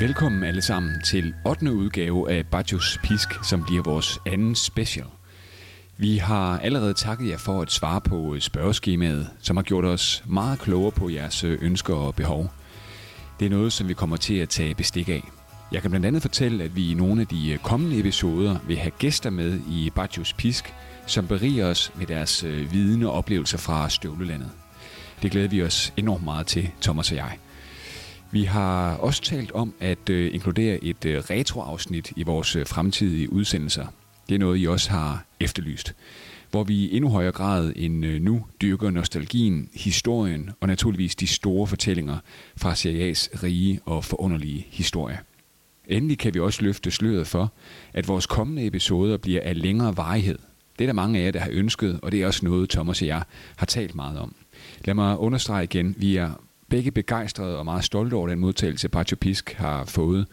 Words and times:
Velkommen 0.00 0.44
alle 0.44 0.62
sammen 0.62 1.00
til 1.00 1.34
8. 1.46 1.72
udgave 1.72 2.30
af 2.30 2.46
Bajos 2.46 2.98
Pisk, 3.02 3.28
som 3.44 3.64
bliver 3.64 3.82
vores 3.82 4.18
anden 4.26 4.54
special. 4.54 5.06
Vi 5.96 6.16
har 6.16 6.58
allerede 6.58 6.94
takket 6.94 7.28
jer 7.28 7.36
for 7.36 7.62
at 7.62 7.72
svare 7.72 8.00
på 8.00 8.34
øh, 8.34 8.40
spørgeskemaet, 8.40 9.30
som 9.40 9.56
har 9.56 9.62
gjort 9.62 9.84
os 9.84 10.24
meget 10.26 10.58
klogere 10.58 10.92
på 10.92 11.10
jeres 11.10 11.44
øh, 11.44 11.58
ønsker 11.62 11.94
og 11.94 12.14
behov. 12.14 12.50
Det 13.40 13.46
er 13.46 13.50
noget, 13.50 13.72
som 13.72 13.88
vi 13.88 13.94
kommer 13.94 14.16
til 14.16 14.34
at 14.34 14.48
tage 14.48 14.74
bestik 14.74 15.08
af. 15.08 15.22
Jeg 15.72 15.82
kan 15.82 15.90
blandt 15.90 16.06
andet 16.06 16.22
fortælle, 16.22 16.64
at 16.64 16.76
vi 16.76 16.90
i 16.90 16.94
nogle 16.94 17.20
af 17.20 17.26
de 17.26 17.52
øh, 17.52 17.58
kommende 17.58 17.98
episoder 17.98 18.56
vil 18.66 18.78
have 18.78 18.92
gæster 18.98 19.30
med 19.30 19.60
i 19.70 19.90
Bajos 19.94 20.32
Pisk, 20.32 20.74
som 21.06 21.26
beriger 21.26 21.66
os 21.66 21.92
med 21.96 22.06
deres 22.06 22.44
viden 22.44 23.02
og 23.02 23.12
oplevelser 23.12 23.58
fra 23.58 23.88
støvlelandet. 23.88 24.50
Det 25.22 25.30
glæder 25.30 25.48
vi 25.48 25.62
os 25.62 25.92
enormt 25.96 26.24
meget 26.24 26.46
til, 26.46 26.70
Thomas 26.82 27.10
og 27.10 27.16
jeg. 27.16 27.38
Vi 28.34 28.44
har 28.44 28.96
også 28.96 29.22
talt 29.22 29.52
om 29.52 29.74
at 29.80 30.10
øh, 30.10 30.34
inkludere 30.34 30.84
et 30.84 31.04
øh, 31.04 31.18
retroafsnit 31.18 32.12
i 32.16 32.22
vores 32.22 32.56
øh, 32.56 32.66
fremtidige 32.66 33.32
udsendelser. 33.32 33.86
Det 34.28 34.34
er 34.34 34.38
noget, 34.38 34.60
I 34.60 34.66
også 34.66 34.90
har 34.90 35.24
efterlyst. 35.40 35.94
Hvor 36.50 36.64
vi 36.64 36.74
i 36.74 36.96
endnu 36.96 37.10
højere 37.10 37.32
grad 37.32 37.72
end 37.76 38.06
øh, 38.06 38.22
nu 38.22 38.46
dyrker 38.62 38.90
nostalgien, 38.90 39.68
historien 39.74 40.50
og 40.60 40.68
naturligvis 40.68 41.16
de 41.16 41.26
store 41.26 41.66
fortællinger 41.66 42.18
fra 42.56 42.72
CIA's 42.72 43.42
rige 43.42 43.80
og 43.84 44.04
forunderlige 44.04 44.66
historie. 44.70 45.18
Endelig 45.86 46.18
kan 46.18 46.34
vi 46.34 46.40
også 46.40 46.62
løfte 46.62 46.90
sløret 46.90 47.26
for, 47.26 47.52
at 47.92 48.08
vores 48.08 48.26
kommende 48.26 48.66
episoder 48.66 49.16
bliver 49.16 49.40
af 49.44 49.62
længere 49.62 49.96
varighed. 49.96 50.38
Det 50.78 50.84
er 50.84 50.88
der 50.88 50.94
mange 50.94 51.18
af 51.20 51.24
jer, 51.24 51.30
der 51.30 51.40
har 51.40 51.50
ønsket, 51.52 52.00
og 52.02 52.12
det 52.12 52.22
er 52.22 52.26
også 52.26 52.44
noget, 52.44 52.70
Thomas 52.70 53.02
og 53.02 53.08
jeg 53.08 53.22
har 53.56 53.66
talt 53.66 53.94
meget 53.94 54.18
om. 54.18 54.34
Lad 54.84 54.94
mig 54.94 55.18
understrege 55.18 55.64
igen, 55.64 55.94
vi 55.98 56.16
er 56.16 56.43
begge 56.68 56.90
begejstrede 56.90 57.58
og 57.58 57.64
meget 57.64 57.84
stolte 57.84 58.14
over 58.14 58.28
den 58.28 58.38
modtagelse, 58.38 58.88
Pacho 58.88 59.16
Pisk 59.16 59.52
har 59.52 59.84
fået. 59.84 60.26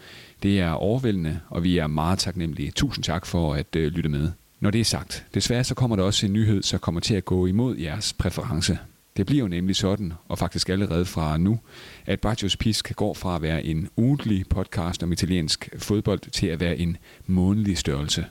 Det 0.44 0.60
er 0.60 0.72
overvældende, 0.72 1.40
og 1.50 1.64
vi 1.64 1.78
er 1.78 1.88
meget 1.88 2.20
taknemmelige. 2.20 2.72
Tusind 2.72 3.04
tak 3.04 3.26
for 3.26 3.54
at 3.54 3.76
øh, 3.76 3.92
lytte 3.92 4.10
med. 4.10 4.32
Når 4.60 4.72
det 4.72 4.82
er 4.82 4.86
sagt, 4.86 5.26
desværre 5.34 5.64
så 5.64 5.76
kommer 5.76 5.96
der 5.96 6.04
også 6.04 6.26
en 6.26 6.34
nyhed, 6.34 6.64
som 6.64 6.80
kommer 6.80 7.02
til 7.02 7.16
at 7.16 7.26
gå 7.26 7.46
imod 7.46 7.78
jeres 7.78 8.14
præference. 8.14 8.78
Det 9.18 9.26
bliver 9.26 9.44
jo 9.44 9.48
nemlig 9.48 9.76
sådan, 9.76 10.14
og 10.28 10.38
faktisk 10.38 10.70
allerede 10.70 11.06
fra 11.06 11.38
nu, 11.38 11.60
at 12.06 12.20
Baccios 12.20 12.58
Pisk 12.58 12.96
går 12.96 13.14
fra 13.14 13.36
at 13.36 13.42
være 13.42 13.64
en 13.64 13.90
ugentlig 13.96 14.46
podcast 14.50 15.04
om 15.04 15.12
italiensk 15.12 15.70
fodbold 15.78 16.20
til 16.20 16.48
at 16.48 16.60
være 16.60 16.78
en 16.78 16.98
månedlig 17.28 17.78
størrelse. 17.78 18.26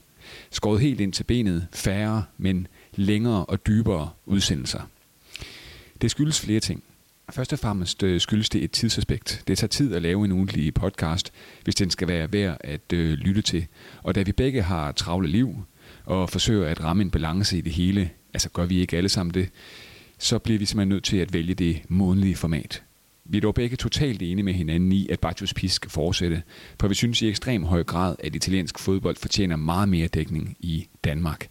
Skåret 0.51 0.81
helt 0.81 1.01
ind 1.01 1.13
til 1.13 1.25
benet, 1.25 1.67
færre, 1.73 2.25
men 2.39 2.67
længere 2.95 3.45
og 3.45 3.67
dybere 3.67 4.11
udsendelser. 4.27 4.81
Det 6.03 6.11
skyldes 6.11 6.41
flere 6.41 6.61
ting. 6.61 6.83
Først 7.33 7.53
og 7.53 7.59
fremmest 7.59 8.03
øh, 8.03 8.21
skyldes 8.21 8.49
det 8.49 8.65
et 8.65 8.71
tidsaspekt. 8.71 9.43
Det 9.49 9.59
tager 9.59 9.69
tid 9.69 9.95
at 9.95 10.03
lave 10.03 10.25
en 10.25 10.33
ugentlig 10.33 10.75
podcast, 10.75 11.33
hvis 11.65 11.75
den 11.75 11.91
skal 11.91 12.09
være 12.09 12.33
værd 12.33 12.57
at 12.61 12.93
øh, 12.93 13.13
lytte 13.13 13.43
til. 13.43 13.67
Og 14.03 14.15
da 14.15 14.23
vi 14.23 14.33
begge 14.33 14.63
har 14.63 14.93
travle 14.93 15.29
liv 15.29 15.65
og 16.05 16.31
forsøger 16.31 16.69
at 16.69 16.85
ramme 16.85 17.03
en 17.03 17.11
balance 17.11 17.59
i 17.59 17.61
det 17.61 17.73
hele, 17.73 18.11
altså 18.35 18.49
gør 18.49 18.67
vi 18.67 18.79
ikke 18.79 18.97
alle 18.97 19.09
sammen 19.09 19.35
det, 19.35 19.49
så 20.19 20.39
bliver 20.39 20.59
vi 20.59 20.65
simpelthen 20.65 20.89
nødt 20.89 21.05
til 21.05 21.17
at 21.17 21.33
vælge 21.33 21.55
det 21.55 21.83
månedlige 21.89 22.37
format. 22.37 22.83
Vi 23.25 23.37
er 23.37 23.41
dog 23.41 23.55
begge 23.55 23.77
totalt 23.77 24.23
enige 24.23 24.45
med 24.45 24.53
hinanden 24.53 24.93
i, 24.93 25.09
at 25.09 25.21
Bajos 25.21 25.55
Pisk 25.55 25.75
skal 25.75 25.91
fortsætte, 25.91 26.43
for 26.81 26.89
vi 26.89 26.95
synes 26.95 27.23
i 27.23 27.29
ekstrem 27.29 27.65
høj 27.65 27.85
grad, 27.85 28.17
at 28.19 28.35
italiensk 28.35 28.79
fodbold 28.79 29.17
fortjener 29.17 29.57
meget 29.57 29.89
mere 29.89 30.09
dækning 30.09 30.57
i 30.61 30.89
Danmark. 31.05 31.49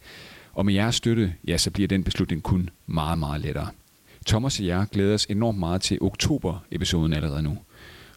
Og 0.53 0.65
med 0.65 0.73
jeres 0.73 0.95
støtte, 0.95 1.33
ja, 1.47 1.57
så 1.57 1.71
bliver 1.71 1.87
den 1.87 2.03
beslutning 2.03 2.43
kun 2.43 2.69
meget, 2.87 3.19
meget 3.19 3.41
lettere. 3.41 3.67
Thomas 4.25 4.59
og 4.59 4.65
jeg 4.65 4.85
glæder 4.91 5.13
os 5.13 5.25
enormt 5.25 5.59
meget 5.59 5.81
til 5.81 5.97
oktober-episoden 6.01 7.13
allerede 7.13 7.43
nu. 7.43 7.57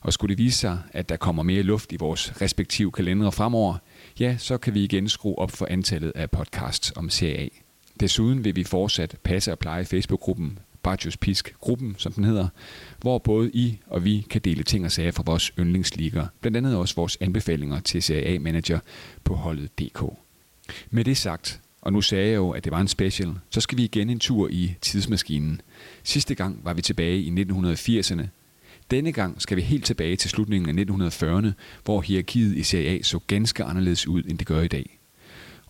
Og 0.01 0.13
skulle 0.13 0.37
det 0.37 0.45
vise 0.45 0.59
sig, 0.59 0.79
at 0.93 1.09
der 1.09 1.17
kommer 1.17 1.43
mere 1.43 1.63
luft 1.63 1.93
i 1.93 1.97
vores 1.97 2.43
respektive 2.43 2.93
kalendere 2.93 3.33
fremover, 3.33 3.75
ja, 4.21 4.37
så 4.39 4.59
kan 4.59 4.75
vi 4.75 4.85
igen 4.85 5.09
skrue 5.09 5.39
op 5.39 5.51
for 5.51 5.67
antallet 5.71 6.13
af 6.15 6.31
podcasts 6.31 6.93
om 6.97 7.11
CA. 7.11 7.49
Desuden 8.01 8.45
vil 8.45 8.57
vi 8.57 8.65
fortsat 8.65 9.17
passe 9.25 9.53
og 9.53 9.59
pleje 9.59 9.85
Facebook-gruppen 9.85 10.59
Bartius 10.83 11.17
Pisk 11.17 11.55
gruppen, 11.61 11.95
som 11.99 12.13
den 12.13 12.25
hedder, 12.25 12.49
hvor 13.01 13.19
både 13.19 13.51
I 13.51 13.79
og 13.87 14.05
vi 14.05 14.27
kan 14.31 14.41
dele 14.41 14.63
ting 14.63 14.85
og 14.85 14.93
sager 14.93 15.11
fra 15.11 15.23
vores 15.27 15.53
yndlingsliger, 15.59 16.27
blandt 16.41 16.57
andet 16.57 16.77
også 16.77 16.95
vores 16.95 17.19
anbefalinger 17.21 17.81
til 17.81 18.03
CAA-manager 18.03 18.79
på 19.25 19.35
holdet.dk. 19.35 20.03
Med 20.91 21.05
det 21.05 21.17
sagt, 21.17 21.61
og 21.83 21.93
nu 21.93 22.01
sagde 22.01 22.29
jeg 22.29 22.37
jo, 22.37 22.51
at 22.51 22.65
det 22.65 22.73
var 22.73 22.81
en 22.81 22.89
special, 22.89 23.35
så 23.51 23.61
skal 23.61 23.79
vi 23.79 23.85
igen 23.85 24.11
en 24.11 24.19
tur 24.19 24.49
i 24.49 24.75
tidsmaskinen. 24.81 25.61
Sidste 26.03 26.35
gang 26.35 26.61
var 26.65 26.75
vi 26.75 26.83
tilbage 26.83 27.21
i 27.21 27.31
1980'erne. 27.31 28.23
Denne 28.91 29.13
gang 29.13 29.43
skal 29.43 29.57
vi 29.57 29.63
helt 29.63 29.85
tilbage 29.85 30.17
til 30.17 30.31
slutningen 30.31 30.79
af 30.79 30.85
1940'erne, 30.85 31.49
hvor 31.85 32.01
hierarkiet 32.01 32.57
i 32.57 32.63
Serie 32.63 32.99
A 32.99 33.03
så 33.03 33.19
ganske 33.27 33.65
anderledes 33.65 34.09
ud, 34.09 34.23
end 34.29 34.39
det 34.39 34.47
gør 34.47 34.61
i 34.61 34.69
dag. 34.69 34.99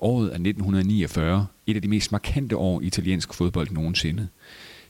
Året 0.00 0.24
er 0.24 0.34
1949, 0.34 1.46
et 1.66 1.76
af 1.76 1.82
de 1.82 1.88
mest 1.88 2.12
markante 2.12 2.56
år 2.56 2.80
i 2.80 2.86
italiensk 2.86 3.34
fodbold 3.34 3.70
nogensinde. 3.70 4.28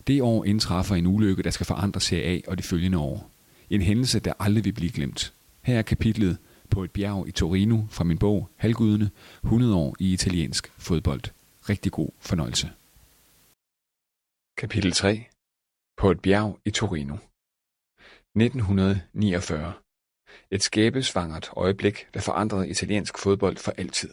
Det 0.07 0.23
år 0.23 0.45
indtræffer 0.45 0.95
en 0.95 1.07
ulykke, 1.07 1.43
der 1.43 1.51
skal 1.51 1.67
forandre 1.67 2.01
Serie 2.01 2.25
A 2.25 2.41
og 2.47 2.59
de 2.59 2.63
følgende 2.63 2.99
år. 2.99 3.31
En 3.71 3.83
hændelse, 3.83 4.21
der 4.21 4.33
aldrig 4.39 4.65
vil 4.65 4.73
blive 4.73 4.91
glemt. 4.91 5.33
Her 5.63 5.79
er 5.79 5.83
kapitlet 5.83 6.37
på 6.75 6.85
et 6.85 6.93
bjerg 6.93 7.29
i 7.29 7.33
Torino 7.33 7.79
fra 7.97 8.05
min 8.05 8.19
bog 8.19 8.49
Halvgudene, 8.57 9.11
100 9.45 9.77
år 9.77 9.97
i 10.01 10.13
italiensk 10.13 10.65
fodbold. 10.87 11.25
Rigtig 11.71 11.93
god 11.93 12.11
fornøjelse. 12.29 12.67
Kapitel 14.61 14.93
3 14.93 15.13
På 16.01 16.11
et 16.11 16.23
bjerg 16.23 16.59
i 16.65 16.71
Torino 16.71 17.15
1949 17.15 19.73
Et 20.51 20.63
skæbesvangert 20.63 21.51
øjeblik, 21.57 21.97
der 22.15 22.21
forandrede 22.21 22.69
italiensk 22.69 23.19
fodbold 23.19 23.57
for 23.57 23.73
altid. 23.83 24.13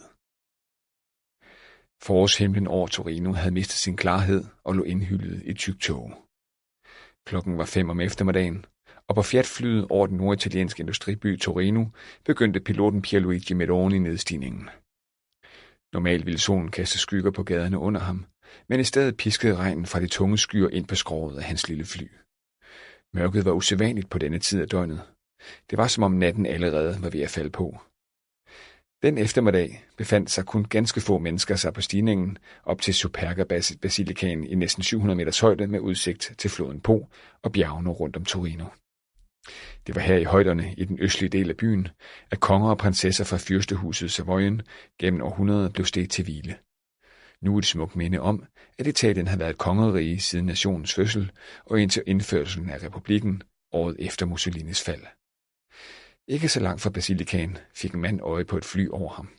Forårshimlen 2.05 2.67
over 2.67 2.87
Torino 2.87 3.33
havde 3.33 3.53
mistet 3.53 3.77
sin 3.77 3.97
klarhed 3.97 4.43
og 4.63 4.75
lå 4.75 4.83
indhyllet 4.83 5.41
i 5.45 5.53
tyk 5.53 5.79
tåge. 5.79 6.15
Klokken 7.27 7.57
var 7.57 7.65
fem 7.65 7.89
om 7.89 7.99
eftermiddagen, 7.99 8.65
og 9.09 9.15
på 9.15 9.21
fjertflyet 9.21 9.87
over 9.89 10.07
den 10.07 10.17
norditalienske 10.17 10.81
industriby 10.81 11.39
Torino 11.39 11.85
begyndte 12.25 12.59
piloten 12.59 13.01
Pierluigi 13.01 13.53
Meroni 13.53 13.99
nedstigningen. 13.99 14.69
Normalt 15.93 16.25
ville 16.25 16.39
solen 16.39 16.71
kaste 16.71 16.97
skygger 16.97 17.31
på 17.31 17.43
gaderne 17.43 17.77
under 17.77 18.01
ham, 18.01 18.25
men 18.69 18.79
i 18.79 18.83
stedet 18.83 19.17
piskede 19.17 19.55
regnen 19.55 19.85
fra 19.85 19.99
de 19.99 20.07
tunge 20.07 20.37
skyer 20.37 20.69
ind 20.69 20.87
på 20.87 20.95
skroget 20.95 21.37
af 21.37 21.43
hans 21.43 21.69
lille 21.69 21.85
fly. 21.85 22.07
Mørket 23.13 23.45
var 23.45 23.51
usædvanligt 23.51 24.09
på 24.09 24.17
denne 24.17 24.39
tid 24.39 24.61
af 24.61 24.69
døgnet. 24.69 25.01
Det 25.69 25.77
var 25.77 25.87
som 25.87 26.03
om 26.03 26.11
natten 26.11 26.45
allerede 26.45 26.97
var 27.01 27.09
ved 27.09 27.21
at 27.21 27.29
falde 27.29 27.49
på. 27.49 27.77
Den 29.01 29.17
eftermiddag 29.17 29.85
befandt 29.97 30.31
sig 30.31 30.45
kun 30.45 30.65
ganske 30.65 31.01
få 31.01 31.17
mennesker 31.17 31.55
sig 31.55 31.73
på 31.73 31.81
stigningen 31.81 32.37
op 32.63 32.81
til 32.81 32.93
Superga-basilikanen 32.93 34.43
i 34.43 34.55
næsten 34.55 34.83
700 34.83 35.17
meters 35.17 35.39
højde 35.39 35.67
med 35.67 35.79
udsigt 35.79 36.33
til 36.37 36.49
floden 36.49 36.81
Po 36.81 37.07
og 37.41 37.51
bjergene 37.51 37.89
rundt 37.89 38.17
om 38.17 38.25
Torino. 38.25 38.65
Det 39.87 39.95
var 39.95 40.01
her 40.01 40.17
i 40.17 40.23
højderne 40.23 40.73
i 40.77 40.85
den 40.85 40.99
østlige 40.99 41.29
del 41.29 41.49
af 41.49 41.57
byen, 41.57 41.87
at 42.31 42.39
konger 42.39 42.69
og 42.69 42.77
prinsesser 42.77 43.23
fra 43.23 43.37
fyrstehuset 43.37 44.11
Savoyen 44.11 44.61
gennem 44.99 45.21
århundreder 45.21 45.69
blev 45.69 45.85
stedt 45.85 46.11
til 46.11 46.23
hvile. 46.23 46.55
Nu 47.41 47.57
et 47.57 47.65
smukt 47.65 47.95
minde 47.95 48.19
om, 48.19 48.45
at 48.79 48.87
Italien 48.87 49.27
havde 49.27 49.39
været 49.39 49.57
kongerige 49.57 50.19
siden 50.19 50.45
nationens 50.45 50.93
fødsel 50.93 51.31
og 51.65 51.81
indtil 51.81 52.03
indførelsen 52.07 52.69
af 52.69 52.83
republikken 52.83 53.43
året 53.71 53.95
efter 53.99 54.25
Mussolinis 54.25 54.83
fald. 54.83 55.03
Ikke 56.27 56.49
så 56.49 56.59
langt 56.59 56.81
fra 56.81 56.89
basilikaen 56.89 57.57
fik 57.75 57.93
en 57.93 58.01
mand 58.01 58.21
øje 58.21 58.45
på 58.45 58.57
et 58.57 58.65
fly 58.65 58.87
over 58.89 59.13
ham. 59.13 59.29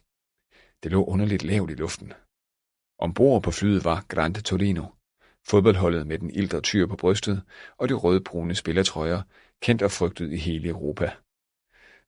Det 0.83 0.93
lå 0.93 1.05
underligt 1.05 1.43
lavt 1.43 1.71
i 1.71 1.75
luften. 1.75 2.13
Ombord 2.99 3.43
på 3.43 3.51
flyet 3.51 3.85
var 3.85 4.05
Grande 4.09 4.41
Torino, 4.41 4.85
fodboldholdet 5.47 6.07
med 6.07 6.19
den 6.19 6.31
ildre 6.31 6.61
tyr 6.61 6.87
på 6.87 6.97
brystet 6.97 7.43
og 7.79 7.89
de 7.89 7.95
rødbrune 7.95 8.55
spillertrøjer, 8.55 9.23
kendt 9.63 9.83
og 9.83 9.91
frygtet 9.91 10.33
i 10.33 10.37
hele 10.37 10.69
Europa. 10.69 11.13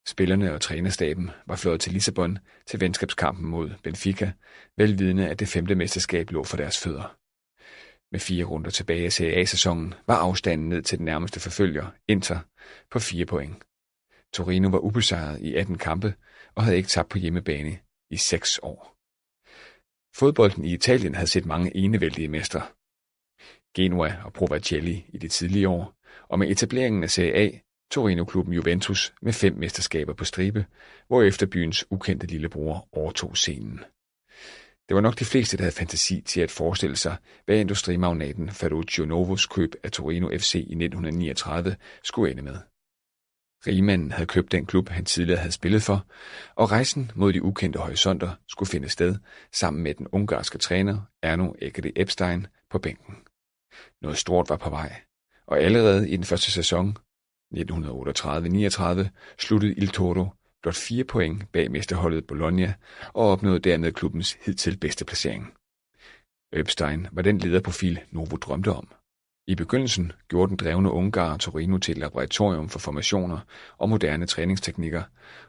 Spillerne 0.07 0.55
og 0.55 0.61
trænerstaben 0.61 1.31
var 1.47 1.57
fløjet 1.57 1.81
til 1.81 1.93
Lissabon 1.93 2.39
til 2.67 2.81
venskabskampen 2.81 3.47
mod 3.47 3.71
Benfica, 3.83 4.33
velvidende 4.77 5.29
at 5.29 5.41
det 5.41 5.49
femte 5.49 5.75
mesterskab 5.75 6.31
lå 6.31 6.45
for 6.45 6.57
deres 6.57 6.79
fødder. 6.79 7.17
Med 8.13 8.21
fire 8.21 8.45
runder 8.45 8.71
tilbage 8.71 9.05
af 9.05 9.13
Serie 9.13 9.37
A-sæsonen 9.37 9.95
var 10.07 10.17
afstanden 10.17 10.69
ned 10.69 10.83
til 10.83 10.99
den 10.99 11.05
nærmeste 11.05 11.41
forfølger, 11.41 11.87
Inter, 12.09 12.39
på 12.91 12.99
fire 12.99 13.27
point. 13.27 13.57
Torino 14.33 14.69
var 14.69 14.79
ubesejret 14.79 15.41
i 15.41 15.55
18 15.55 15.79
kampe 15.79 16.15
og 16.55 16.65
havde 16.65 16.77
ikke 16.77 16.89
tabt 16.89 17.09
på 17.09 17.19
hjemmebane 17.19 17.79
i 18.11 18.17
seks 18.17 18.61
år. 18.63 18.97
Fodbolden 20.15 20.65
i 20.65 20.75
Italien 20.75 21.15
havde 21.15 21.31
set 21.31 21.47
mange 21.47 21.77
enevældige 21.77 22.29
mestre. 22.29 22.63
Genua 23.75 24.23
og 24.25 24.33
Provacelli 24.33 25.05
i 25.09 25.19
de 25.19 25.29
tidlige 25.29 25.69
år, 25.69 26.02
og 26.29 26.39
med 26.39 26.51
etableringen 26.51 27.03
af 27.03 27.11
Serie 27.11 27.35
A, 27.35 27.51
Torino-klubben 27.91 28.55
Juventus 28.55 29.15
med 29.23 29.33
fem 29.33 29.55
mesterskaber 29.55 30.15
på 30.15 30.25
stribe, 30.25 30.67
hvorefter 31.07 31.47
byens 31.47 31.85
ukendte 31.91 32.27
lillebror 32.27 32.89
overtog 32.93 33.37
scenen. 33.37 33.81
Det 34.89 34.95
var 34.95 35.01
nok 35.01 35.19
de 35.19 35.25
fleste, 35.25 35.57
der 35.57 35.63
havde 35.63 35.75
fantasi 35.75 36.21
til 36.21 36.41
at 36.41 36.51
forestille 36.51 36.97
sig, 36.97 37.17
hvad 37.45 37.57
industrimagnaten 37.57 38.51
Ferruccio 38.51 39.05
Novos 39.05 39.47
køb 39.47 39.75
af 39.83 39.91
Torino 39.91 40.29
FC 40.39 40.55
i 40.55 40.59
1939 40.59 41.77
skulle 42.05 42.31
ende 42.31 42.43
med. 42.43 42.57
Rigmanden 43.67 44.13
havde 44.13 44.27
købt 44.27 44.53
den 44.53 44.67
klub, 44.67 44.89
han 44.89 45.05
tidligere 45.05 45.39
havde 45.39 45.53
spillet 45.53 45.83
for, 45.83 46.07
og 46.55 46.71
rejsen 46.71 47.11
mod 47.15 47.33
de 47.33 47.43
ukendte 47.43 47.79
horisonter 47.79 48.31
skulle 48.49 48.71
finde 48.71 48.89
sted 48.89 49.17
sammen 49.53 49.83
med 49.83 49.95
den 49.95 50.07
ungarske 50.13 50.59
træner 50.59 51.01
Erno 51.23 51.53
Egede 51.63 51.93
Epstein 51.97 52.47
på 52.71 52.79
bænken. 52.79 53.15
Noget 54.03 54.19
stort 54.19 54.49
var 54.49 54.57
på 54.57 54.71
vej, 54.71 55.01
og 55.53 55.61
allerede 55.61 56.11
i 56.11 56.17
den 56.17 56.25
første 56.25 56.51
sæson, 56.51 56.97
1938-39, 57.55 59.09
sluttede 59.39 59.75
Il 59.75 59.89
Toro 59.89 60.29
blot 60.63 60.75
fire 60.75 61.05
point 61.05 61.53
bag 61.53 61.71
mesterholdet 61.71 62.27
Bologna 62.27 62.75
og 63.13 63.29
opnåede 63.29 63.59
dermed 63.59 63.93
klubbens 63.93 64.37
hidtil 64.45 64.77
bedste 64.77 65.05
placering. 65.05 65.55
Epstein 66.53 67.07
var 67.13 67.23
den 67.23 67.39
lederprofil, 67.39 68.01
Novo 68.11 68.37
drømte 68.37 68.73
om. 68.73 68.89
I 69.47 69.55
begyndelsen 69.55 70.13
gjorde 70.29 70.51
den 70.51 70.57
drevne 70.57 70.91
ungar 70.91 71.37
Torino 71.37 71.79
til 71.79 71.93
et 71.93 71.99
laboratorium 71.99 72.69
for 72.69 72.79
formationer 72.79 73.39
og 73.79 73.89
moderne 73.89 74.27
træningsteknikker, 74.27 75.03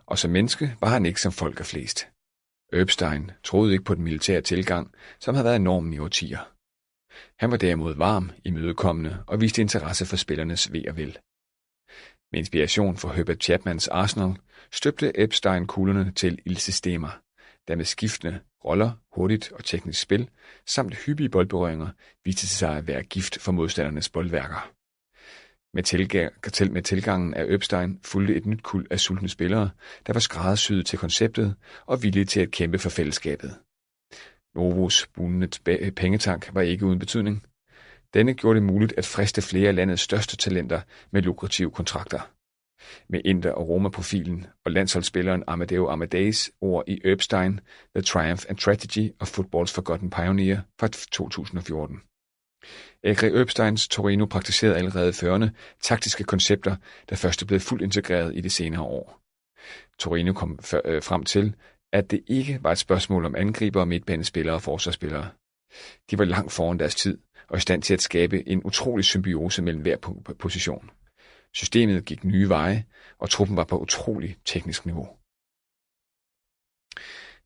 og 0.05 0.19
som 0.19 0.31
menneske 0.31 0.75
var 0.79 0.87
han 0.87 1.05
ikke 1.05 1.21
som 1.21 1.31
folk 1.31 1.59
af 1.59 1.65
flest. 1.65 2.07
Epstein 2.73 3.31
troede 3.43 3.71
ikke 3.71 3.83
på 3.83 3.95
den 3.95 4.03
militære 4.03 4.41
tilgang, 4.41 4.91
som 5.19 5.35
havde 5.35 5.45
været 5.45 5.61
normen 5.61 5.93
i 5.93 5.99
årtier. 5.99 6.52
Han 7.39 7.51
var 7.51 7.57
derimod 7.57 7.95
varm, 7.95 8.31
imødekommende 8.45 9.23
og 9.27 9.41
viste 9.41 9.61
interesse 9.61 10.05
for 10.05 10.15
spillernes 10.15 10.73
ved 10.73 10.87
og 10.87 10.97
vel. 10.97 11.17
Med 12.31 12.39
inspiration 12.39 12.97
fra 12.97 13.13
Herbert 13.13 13.43
Chapmans 13.43 13.87
Arsenal 13.87 14.35
støbte 14.71 15.19
Epstein 15.19 15.67
kuglerne 15.67 16.11
til 16.11 16.39
ildsystemer, 16.45 17.19
der 17.67 17.75
med 17.75 17.85
skiftende 17.85 18.39
roller, 18.65 18.91
hurtigt 19.15 19.51
og 19.51 19.63
teknisk 19.63 20.01
spil, 20.01 20.29
samt 20.67 20.95
hyppige 20.95 21.29
boldberøringer, 21.29 21.87
viste 22.25 22.47
sig 22.47 22.77
at 22.77 22.87
være 22.87 23.03
gift 23.03 23.39
for 23.39 23.51
modstandernes 23.51 24.09
boldværker. 24.09 24.71
Med, 25.73 25.83
tilga- 25.83 26.71
med 26.71 26.81
tilgangen 26.81 27.33
af 27.33 27.45
Epstein 27.49 27.99
fulgte 28.03 28.35
et 28.35 28.45
nyt 28.45 28.63
kul 28.63 28.87
af 28.91 28.99
sultne 28.99 29.29
spillere, 29.29 29.69
der 30.07 30.13
var 30.13 30.19
skræddersyet 30.19 30.85
til 30.85 30.99
konceptet 30.99 31.55
og 31.85 32.03
villige 32.03 32.25
til 32.25 32.39
at 32.39 32.51
kæmpe 32.51 32.79
for 32.79 32.89
fællesskabet. 32.89 33.55
Novos 34.55 35.07
bunende 35.07 35.47
øh, 35.67 35.91
pengetank 35.91 36.49
var 36.53 36.61
ikke 36.61 36.85
uden 36.85 36.99
betydning. 36.99 37.45
Denne 38.13 38.33
gjorde 38.33 38.59
det 38.59 38.67
muligt 38.67 38.93
at 38.97 39.05
friste 39.05 39.41
flere 39.41 39.67
af 39.67 39.75
landets 39.75 40.01
største 40.01 40.37
talenter 40.37 40.81
med 41.11 41.21
lukrative 41.21 41.71
kontrakter. 41.71 42.19
Med 43.09 43.21
Inter- 43.25 43.51
og 43.51 43.69
Roma-profilen 43.69 44.45
og 44.65 44.71
landsholdsspilleren 44.71 45.43
Amadeo 45.47 45.89
Amadeus 45.89 46.51
ord 46.61 46.83
i 46.87 47.01
Epstein, 47.03 47.59
The 47.95 48.01
Triumph 48.01 48.45
and 48.49 48.57
Tragedy 48.57 49.11
of 49.19 49.39
Football's 49.39 49.73
Forgotten 49.75 50.09
Pioneer 50.09 50.61
fra 50.79 50.87
2014. 50.87 52.01
Agri 53.03 53.41
Epsteins 53.41 53.87
Torino 53.87 54.25
praktiserede 54.25 54.77
allerede 54.77 55.13
førende 55.13 55.51
taktiske 55.81 56.23
koncepter, 56.23 56.75
der 57.09 57.15
først 57.15 57.41
er 57.41 57.45
blevet 57.45 57.61
fuldt 57.61 57.83
integreret 57.83 58.35
i 58.35 58.41
de 58.41 58.49
senere 58.49 58.81
år. 58.81 59.19
Torino 59.99 60.33
kom 60.33 60.59
øh, 60.85 61.03
frem 61.03 61.23
til, 61.23 61.55
at 61.93 62.11
det 62.11 62.23
ikke 62.27 62.59
var 62.63 62.71
et 62.71 62.77
spørgsmål 62.77 63.25
om 63.25 63.35
angriber, 63.35 63.85
midtbanespillere 63.85 64.55
og 64.55 64.61
forsvarsspillere. 64.61 65.29
De 66.11 66.17
var 66.17 66.25
langt 66.25 66.51
foran 66.51 66.79
deres 66.79 66.95
tid 66.95 67.17
og 67.49 67.57
i 67.57 67.61
stand 67.61 67.81
til 67.81 67.93
at 67.93 68.01
skabe 68.01 68.47
en 68.47 68.61
utrolig 68.65 69.05
symbiose 69.05 69.61
mellem 69.61 69.81
hver 69.81 69.97
position. 70.39 70.89
Systemet 71.53 72.05
gik 72.05 72.23
nye 72.23 72.49
veje, 72.49 72.85
og 73.19 73.29
truppen 73.29 73.57
var 73.57 73.63
på 73.63 73.79
utrolig 73.79 74.37
teknisk 74.45 74.85
niveau. 74.85 75.07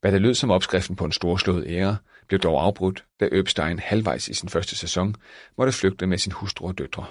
Hvad 0.01 0.11
der 0.11 0.19
lød 0.19 0.33
som 0.33 0.51
opskriften 0.51 0.95
på 0.95 1.05
en 1.05 1.11
storslået 1.11 1.65
ære, 1.67 1.97
blev 2.27 2.39
dog 2.39 2.63
afbrudt, 2.63 3.05
da 3.19 3.29
Øbstein 3.31 3.79
halvvejs 3.79 4.27
i 4.27 4.33
sin 4.33 4.49
første 4.49 4.75
sæson 4.75 5.15
måtte 5.57 5.73
flygte 5.73 6.07
med 6.07 6.17
sin 6.17 6.31
hustru 6.31 6.67
og 6.67 6.77
døtre. 6.77 7.05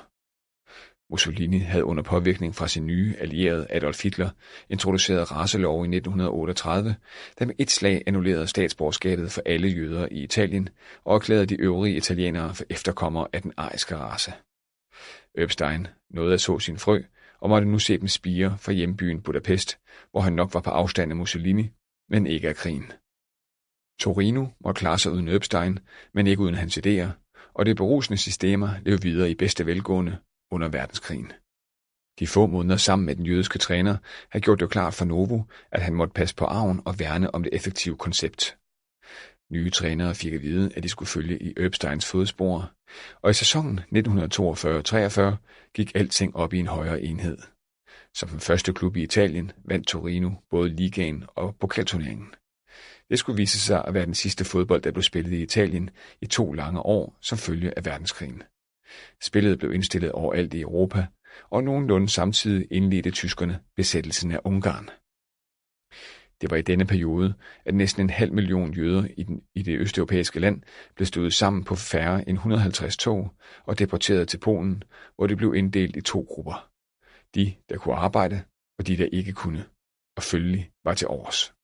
Mussolini 1.10 1.58
havde 1.58 1.84
under 1.84 2.02
påvirkning 2.02 2.54
fra 2.54 2.68
sin 2.68 2.86
nye 2.86 3.14
allierede 3.18 3.66
Adolf 3.70 4.02
Hitler 4.02 4.30
introduceret 4.70 5.32
racelov 5.32 5.84
i 5.84 5.96
1938, 5.96 6.96
der 7.38 7.46
med 7.46 7.54
et 7.58 7.70
slag 7.70 8.02
annullerede 8.06 8.46
statsborgerskabet 8.46 9.32
for 9.32 9.42
alle 9.46 9.68
jøder 9.68 10.08
i 10.10 10.22
Italien 10.22 10.68
og 11.04 11.14
erklærede 11.14 11.46
de 11.46 11.60
øvrige 11.60 11.96
italienere 11.96 12.54
for 12.54 12.64
efterkommere 12.70 13.28
af 13.32 13.42
den 13.42 13.52
ariske 13.56 13.96
race. 13.96 14.32
Epstein 15.34 15.86
nåede 16.10 16.34
at 16.34 16.40
så 16.40 16.58
sin 16.58 16.78
frø 16.78 17.02
og 17.40 17.48
måtte 17.48 17.68
nu 17.68 17.78
se 17.78 17.98
dem 17.98 18.08
spire 18.08 18.58
fra 18.58 18.72
hjembyen 18.72 19.22
Budapest, 19.22 19.78
hvor 20.10 20.20
han 20.20 20.32
nok 20.32 20.54
var 20.54 20.60
på 20.60 20.70
afstand 20.70 21.12
af 21.12 21.16
Mussolini, 21.16 21.70
men 22.08 22.26
ikke 22.26 22.48
af 22.48 22.56
krigen. 22.56 22.92
Torino 24.00 24.46
måtte 24.60 24.78
klare 24.78 24.98
sig 24.98 25.12
uden 25.12 25.28
Epstein, 25.28 25.78
men 26.14 26.26
ikke 26.26 26.42
uden 26.42 26.54
hans 26.54 26.78
idéer, 26.78 27.08
og 27.54 27.66
det 27.66 27.76
berusende 27.76 28.18
systemer 28.18 28.68
levede 28.82 29.02
videre 29.02 29.30
i 29.30 29.34
bedste 29.34 29.66
velgående 29.66 30.18
under 30.50 30.68
verdenskrigen. 30.68 31.32
De 32.18 32.26
få 32.26 32.46
måneder 32.46 32.76
sammen 32.76 33.06
med 33.06 33.16
den 33.16 33.26
jødiske 33.26 33.58
træner 33.58 33.96
havde 34.30 34.44
gjort 34.44 34.60
det 34.60 34.70
klart 34.70 34.94
for 34.94 35.04
Novo, 35.04 35.42
at 35.72 35.82
han 35.82 35.94
måtte 35.94 36.14
passe 36.14 36.34
på 36.34 36.44
arven 36.44 36.80
og 36.84 36.98
værne 36.98 37.34
om 37.34 37.42
det 37.42 37.54
effektive 37.54 37.96
koncept. 37.96 38.56
Nye 39.50 39.70
trænere 39.70 40.14
fik 40.14 40.32
at 40.32 40.42
vide, 40.42 40.70
at 40.76 40.82
de 40.82 40.88
skulle 40.88 41.08
følge 41.08 41.42
i 41.42 41.54
Epsteins 41.56 42.06
fodspor, 42.06 42.72
og 43.22 43.30
i 43.30 43.34
sæsonen 43.34 43.80
1942-43 43.80 45.20
gik 45.74 45.92
alting 45.94 46.36
op 46.36 46.52
i 46.52 46.58
en 46.58 46.66
højere 46.66 47.02
enhed. 47.02 47.38
Som 48.14 48.28
den 48.28 48.40
første 48.40 48.72
klub 48.72 48.96
i 48.96 49.02
Italien 49.02 49.52
vandt 49.64 49.86
Torino 49.86 50.30
både 50.50 50.68
ligaen 50.68 51.24
og 51.28 51.56
pokalturneringen. 51.60 52.34
Det 53.10 53.18
skulle 53.18 53.36
vise 53.36 53.60
sig 53.60 53.84
at 53.84 53.94
være 53.94 54.06
den 54.06 54.14
sidste 54.14 54.44
fodbold, 54.44 54.82
der 54.82 54.92
blev 54.92 55.02
spillet 55.02 55.32
i 55.32 55.42
Italien 55.42 55.90
i 56.20 56.26
to 56.26 56.52
lange 56.52 56.80
år 56.80 57.16
som 57.20 57.38
følge 57.38 57.78
af 57.78 57.84
verdenskrigen. 57.84 58.42
Spillet 59.22 59.58
blev 59.58 59.72
indstillet 59.72 60.12
overalt 60.12 60.54
i 60.54 60.60
Europa, 60.60 61.06
og 61.50 61.64
nogenlunde 61.64 62.08
samtidig 62.08 62.66
indledte 62.70 63.10
tyskerne 63.10 63.60
besættelsen 63.76 64.32
af 64.32 64.40
Ungarn. 64.44 64.90
Det 66.40 66.50
var 66.50 66.56
i 66.56 66.62
denne 66.62 66.86
periode, 66.86 67.34
at 67.64 67.74
næsten 67.74 68.02
en 68.02 68.10
halv 68.10 68.32
million 68.32 68.74
jøder 68.74 69.08
i, 69.16 69.22
den, 69.22 69.42
i 69.54 69.62
det 69.62 69.78
østeuropæiske 69.78 70.40
land 70.40 70.62
blev 70.94 71.06
stået 71.06 71.34
sammen 71.34 71.64
på 71.64 71.74
færre 71.74 72.28
end 72.28 72.36
150 72.36 72.96
tog 72.96 73.34
og 73.64 73.78
deporteret 73.78 74.28
til 74.28 74.38
Polen, 74.38 74.82
hvor 75.16 75.26
det 75.26 75.36
blev 75.36 75.54
inddelt 75.54 75.96
i 75.96 76.00
to 76.00 76.26
grupper. 76.28 76.70
De, 77.34 77.54
der 77.68 77.78
kunne 77.78 77.94
arbejde, 77.94 78.42
og 78.78 78.86
de, 78.86 78.96
der 78.96 79.08
ikke 79.12 79.32
kunne, 79.32 79.64
og 80.16 80.22
følgelig 80.22 80.70
var 80.84 80.94
til 80.94 81.08
års. 81.08 81.54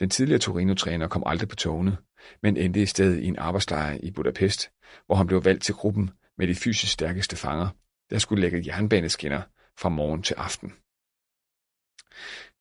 Den 0.00 0.10
tidligere 0.10 0.38
Torino-træner 0.38 1.08
kom 1.08 1.22
aldrig 1.26 1.48
på 1.48 1.56
togene, 1.56 1.96
men 2.42 2.56
endte 2.56 2.82
i 2.82 2.86
stedet 2.86 3.22
i 3.22 3.26
en 3.26 3.38
arbejdslejr 3.38 3.98
i 4.02 4.10
Budapest, 4.10 4.70
hvor 5.06 5.16
han 5.16 5.26
blev 5.26 5.44
valgt 5.44 5.62
til 5.62 5.74
gruppen 5.74 6.10
med 6.38 6.46
de 6.48 6.54
fysisk 6.54 6.92
stærkeste 6.92 7.36
fanger, 7.36 7.68
der 8.10 8.18
skulle 8.18 8.40
lægge 8.40 8.62
jernbaneskinner 8.66 9.42
fra 9.78 9.88
morgen 9.88 10.22
til 10.22 10.34
aften. 10.34 10.72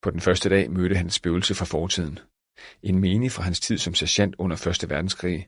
På 0.01 0.11
den 0.11 0.19
første 0.19 0.49
dag 0.49 0.71
mødte 0.71 0.95
han 0.95 1.05
et 1.05 1.13
spøgelse 1.13 1.55
fra 1.55 1.65
fortiden. 1.65 2.19
En 2.83 2.99
menig 2.99 3.31
fra 3.31 3.43
hans 3.43 3.59
tid 3.59 3.77
som 3.77 3.93
sergeant 3.93 4.35
under 4.37 4.67
1. 4.83 4.89
verdenskrig, 4.89 5.47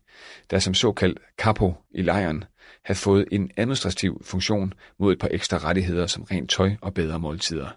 der 0.50 0.60
som 0.60 0.74
såkaldt 0.74 1.20
kapo 1.38 1.74
i 1.92 2.02
lejren 2.02 2.44
havde 2.86 3.00
fået 3.00 3.28
en 3.32 3.52
administrativ 3.58 4.24
funktion 4.24 4.74
mod 5.00 5.13
et 5.13 5.20
par 5.20 5.30
ekstra 5.32 5.58
rettigheder 5.58 6.08
som 6.08 6.24
rent 6.24 6.50
tøj 6.50 6.75
og 6.82 6.94
bedre 6.94 7.20
måltider. 7.20 7.70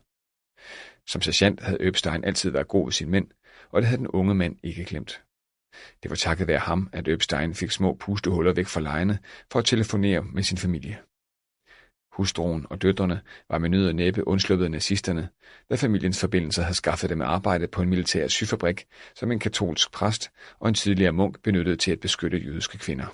Som 1.07 1.21
sergeant 1.23 1.61
havde 1.61 1.79
Øbstein 1.81 2.25
altid 2.25 2.51
været 2.51 2.69
god 2.69 2.87
ved 2.87 2.93
sine 2.93 3.11
mænd, 3.11 3.29
og 3.71 3.83
det 3.83 3.89
havde 3.89 3.99
den 3.99 4.09
unge 4.09 4.35
mand 4.35 4.57
ikke 4.63 4.85
glemt. 4.85 5.23
Det 6.03 6.11
var 6.11 6.17
takket 6.17 6.47
være 6.47 6.59
ham, 6.59 6.89
at 6.93 7.09
Øbstein 7.09 7.55
fik 7.55 7.71
små 7.71 7.95
pustehuller 7.95 8.53
væk 8.53 8.67
fra 8.67 8.81
lejene 8.81 9.19
for 9.53 9.59
at 9.59 9.65
telefonere 9.65 10.23
med 10.23 10.43
sin 10.43 10.59
familie. 10.59 10.99
Hustruen 12.13 12.67
og 12.71 12.83
døtrene 12.83 13.21
var 13.51 13.59
med 13.59 13.69
nød 13.69 13.89
og 13.89 13.95
næppe 13.95 14.29
undsluppet 14.29 14.65
af 14.65 14.71
nazisterne, 14.71 15.29
da 15.71 15.75
familiens 15.75 16.21
forbindelser 16.21 16.63
havde 16.63 16.75
skaffet 16.75 17.11
dem 17.11 17.21
arbejde 17.21 17.67
på 17.67 17.83
en 17.83 17.89
militær 17.89 18.29
syfabrik, 18.29 18.87
som 19.15 19.33
en 19.33 19.39
katolsk 19.39 19.93
præst 19.93 20.31
og 20.59 20.69
en 20.69 20.75
tidligere 20.75 21.13
munk 21.13 21.43
benyttede 21.43 21.77
til 21.77 21.93
at 21.93 22.01
beskytte 22.01 22.39
jødiske 22.39 22.79
kvinder. 22.79 23.07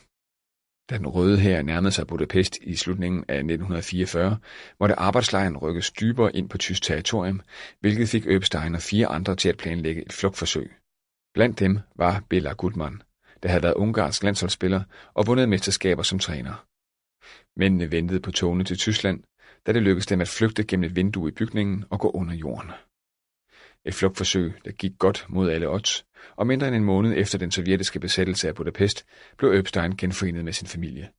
Da 0.90 0.98
den 0.98 1.06
røde 1.06 1.38
her 1.38 1.62
nærmede 1.62 1.92
sig 1.92 2.06
Budapest 2.06 2.58
i 2.62 2.76
slutningen 2.76 3.24
af 3.28 3.36
1944, 3.36 4.38
måtte 4.80 4.94
arbejdslejren 4.94 5.56
rykkes 5.56 5.90
dybere 5.90 6.36
ind 6.36 6.48
på 6.48 6.58
tysk 6.58 6.82
territorium, 6.82 7.40
hvilket 7.80 8.08
fik 8.08 8.26
Øbstein 8.26 8.74
og 8.74 8.82
fire 8.82 9.06
andre 9.06 9.36
til 9.36 9.48
at 9.48 9.56
planlægge 9.56 10.06
et 10.06 10.12
flugtforsøg. 10.12 10.72
Blandt 11.36 11.60
dem 11.60 11.78
var 11.96 12.24
Bela 12.28 12.52
Gutmann, 12.52 13.02
der 13.42 13.48
havde 13.48 13.62
været 13.62 13.74
ungarsk 13.74 14.22
landsholdsspiller 14.22 14.82
og 15.14 15.26
vundet 15.26 15.48
mesterskaber 15.48 16.02
som 16.02 16.18
træner. 16.18 16.66
Mændene 17.56 17.90
ventede 17.90 18.20
på 18.20 18.30
togene 18.30 18.64
til 18.64 18.78
Tyskland, 18.78 19.22
da 19.66 19.72
det 19.72 19.82
lykkedes 19.82 20.06
dem 20.06 20.20
at 20.20 20.28
flygte 20.28 20.64
gennem 20.64 20.84
et 20.84 20.96
vindue 20.96 21.28
i 21.28 21.32
bygningen 21.32 21.84
og 21.90 22.00
gå 22.00 22.10
under 22.10 22.34
jorden. 22.34 22.70
Et 23.84 23.94
flugtforsøg, 23.94 24.52
der 24.64 24.72
gik 24.72 24.92
godt 24.98 25.26
mod 25.28 25.50
alle 25.50 25.68
odds, 25.68 26.06
og 26.36 26.46
mindre 26.46 26.68
end 26.68 26.76
en 26.76 26.84
måned 26.84 27.14
efter 27.16 27.38
den 27.38 27.50
sovjetiske 27.50 28.00
besættelse 28.00 28.48
af 28.48 28.54
Budapest, 28.54 29.06
blev 29.38 29.52
Epstein 29.52 29.96
genforenet 29.96 30.44
med 30.44 30.52
sin 30.52 30.68
familie. 30.68 31.10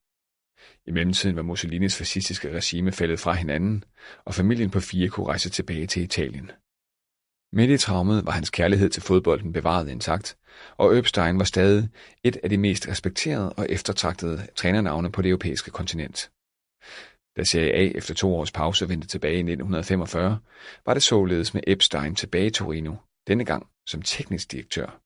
I 0.86 0.92
mellemtiden 0.92 1.36
var 1.36 1.42
Mussolinis 1.42 1.98
fascistiske 1.98 2.54
regime 2.54 2.92
faldet 2.92 3.20
fra 3.20 3.34
hinanden, 3.34 3.84
og 4.26 4.34
familien 4.34 4.70
på 4.70 4.80
fire 4.80 5.10
kunne 5.10 5.28
rejse 5.28 5.50
tilbage 5.50 5.88
til 5.88 6.04
Italien. 6.04 6.52
Midt 7.54 7.72
i 7.72 7.77
traumet 7.77 8.25
var 8.25 8.32
hans 8.32 8.50
kærlighed 8.50 8.89
til 8.89 9.04
fodbolden 9.04 9.54
bevaret 9.54 9.89
intakt, 9.89 10.38
og 10.77 10.98
Epstein 10.98 11.39
var 11.39 11.44
stadig 11.44 11.89
et 12.24 12.38
af 12.44 12.50
de 12.50 12.58
mest 12.58 12.88
respekterede 12.88 13.54
og 13.54 13.68
eftertragtede 13.70 14.48
trænernavne 14.56 15.12
på 15.12 15.22
det 15.22 15.30
europæiske 15.30 15.72
kontinent. 15.72 16.32
Da 17.38 17.44
Serie 17.44 17.74
A 17.74 17.92
efter 17.96 18.13
to 18.13 18.36
års 18.36 18.51
pause 18.51 18.89
vendte 18.89 19.08
tilbage 19.08 19.36
i 19.36 19.39
1945, 19.39 20.39
var 20.86 20.94
det 20.94 21.04
således 21.04 21.54
med 21.54 21.62
Epstein 21.68 22.16
tilbage 22.16 22.48
i 22.48 22.50
Torino, 22.50 22.96
denne 23.27 23.46
gang 23.46 23.68
som 23.89 24.01
teknisk 24.01 24.51
direktør. 24.51 25.01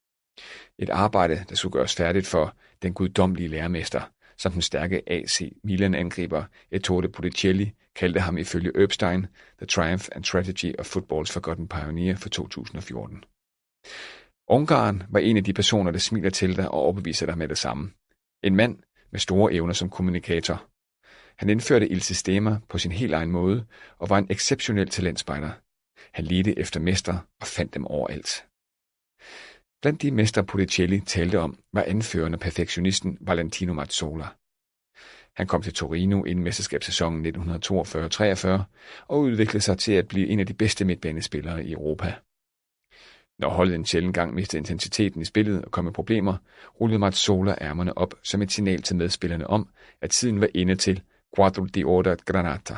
Et 0.79 0.89
arbejde, 0.89 1.45
der 1.50 1.55
skulle 1.55 1.74
gøres 1.74 1.95
færdigt 1.95 2.27
for 2.27 2.55
den 2.81 2.93
guddommelige 2.93 3.48
lærermester, 3.48 4.01
som 4.38 4.51
den 4.51 4.62
stærke 4.62 5.01
AC 5.07 5.41
Milan-angriber 5.63 6.43
Ettore 6.71 7.10
Pulicelli 7.10 7.74
kaldte 7.95 8.19
ham 8.19 8.38
ifølge 8.38 8.83
Epstein 8.83 9.27
The 9.57 9.65
Triumph 9.65 10.10
and 10.12 10.24
Tragedy 10.24 10.74
of 10.79 10.95
Football's 10.95 11.33
Forgotten 11.33 11.67
Pioneer 11.67 12.15
for 12.15 12.29
2014. 12.29 13.24
Ungarn 14.48 15.03
var 15.10 15.19
en 15.19 15.38
af 15.38 15.43
de 15.43 15.53
personer, 15.53 15.91
der 15.91 16.00
smiler 16.00 16.29
til 16.29 16.55
dig 16.57 16.71
og 16.71 16.74
overbeviser 16.74 17.25
dig 17.25 17.38
med 17.38 17.48
det 17.48 17.57
samme. 17.57 17.91
En 18.43 18.55
mand 18.55 18.77
med 19.12 19.19
store 19.19 19.53
evner 19.53 19.74
som 19.74 19.89
kommunikator. 19.89 20.67
Han 21.36 21.50
indførte 21.50 21.89
Il 21.89 22.01
Sistema 22.01 22.60
på 22.69 22.77
sin 22.77 22.91
helt 22.91 23.13
egen 23.13 23.31
måde 23.31 23.65
og 23.98 24.10
var 24.10 24.17
en 24.17 24.27
exceptionel 24.29 24.89
talentspejder. 24.89 25.51
Han 26.13 26.25
ledte 26.25 26.60
efter 26.60 26.79
mester 26.79 27.17
og 27.41 27.48
fandt 27.48 27.74
dem 27.74 27.86
overalt. 27.86 28.48
Blandt 29.81 30.01
de 30.01 30.12
mester 30.12 30.41
Pulicelli 30.41 31.00
talte 31.00 31.39
om, 31.39 31.57
var 31.74 31.83
anførende 31.83 32.38
perfektionisten 32.38 33.17
Valentino 33.21 33.74
Mazzola. 33.74 34.27
Han 35.35 35.47
kom 35.47 35.61
til 35.61 35.73
Torino 35.73 36.23
inden 36.23 36.43
mesterskabssæsonen 36.43 37.25
1942-43 37.25 38.47
og 39.07 39.19
udviklede 39.19 39.61
sig 39.61 39.77
til 39.77 39.91
at 39.91 40.07
blive 40.07 40.27
en 40.27 40.39
af 40.39 40.45
de 40.45 40.53
bedste 40.53 40.85
midtbanespillere 40.85 41.65
i 41.65 41.71
Europa. 41.71 42.13
Når 43.39 43.50
holdet 43.50 43.75
en 43.75 43.85
sjældent 43.85 44.15
gang 44.15 44.33
mistede 44.33 44.59
intensiteten 44.59 45.21
i 45.21 45.25
spillet 45.25 45.65
og 45.65 45.71
kom 45.71 45.85
med 45.85 45.93
problemer, 45.93 46.38
rullede 46.81 47.00
Mazzola 47.00 47.55
ærmerne 47.61 47.97
op 47.97 48.13
som 48.23 48.41
et 48.41 48.51
signal 48.51 48.81
til 48.81 48.95
medspillerne 48.95 49.47
om, 49.47 49.69
at 50.01 50.09
tiden 50.09 50.41
var 50.41 50.50
inde 50.53 50.75
til 50.75 51.03
Quadro 51.35 51.65
di 51.65 51.83
Orda 51.83 52.15
Granata. 52.25 52.75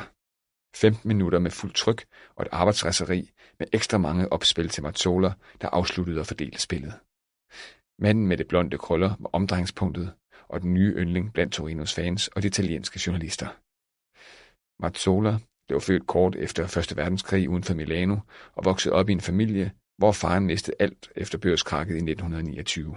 15 0.76 1.08
minutter 1.08 1.38
med 1.38 1.50
fuld 1.50 1.72
tryk 1.72 2.04
og 2.36 2.42
et 2.42 2.48
arbejdsræseri 2.52 3.30
med 3.58 3.66
ekstra 3.72 3.98
mange 3.98 4.32
opspil 4.32 4.68
til 4.68 4.82
Mazzola, 4.82 5.32
der 5.60 5.68
afsluttede 5.68 6.20
og 6.20 6.26
fordelte 6.26 6.60
spillet. 6.60 6.94
Manden 7.98 8.26
med 8.26 8.36
det 8.36 8.48
blonde 8.48 8.78
krøller 8.78 9.14
var 9.18 9.30
omdrejningspunktet 9.32 10.12
og 10.48 10.60
den 10.62 10.74
nye 10.74 10.94
yndling 10.96 11.32
blandt 11.32 11.52
Torinos 11.52 11.94
fans 11.94 12.28
og 12.28 12.42
de 12.42 12.46
italienske 12.46 13.00
journalister. 13.06 13.46
Mazzola 14.82 15.38
blev 15.68 15.80
født 15.80 16.06
kort 16.06 16.36
efter 16.36 16.78
1. 16.90 16.96
verdenskrig 16.96 17.48
uden 17.48 17.64
for 17.64 17.74
Milano 17.74 18.16
og 18.54 18.64
voksede 18.64 18.94
op 18.94 19.08
i 19.08 19.12
en 19.12 19.20
familie, 19.20 19.72
hvor 19.98 20.12
faren 20.12 20.46
mistede 20.46 20.76
alt 20.80 21.12
efter 21.16 21.38
børskrakket 21.38 21.94
i 21.94 22.10
1929. 22.10 22.96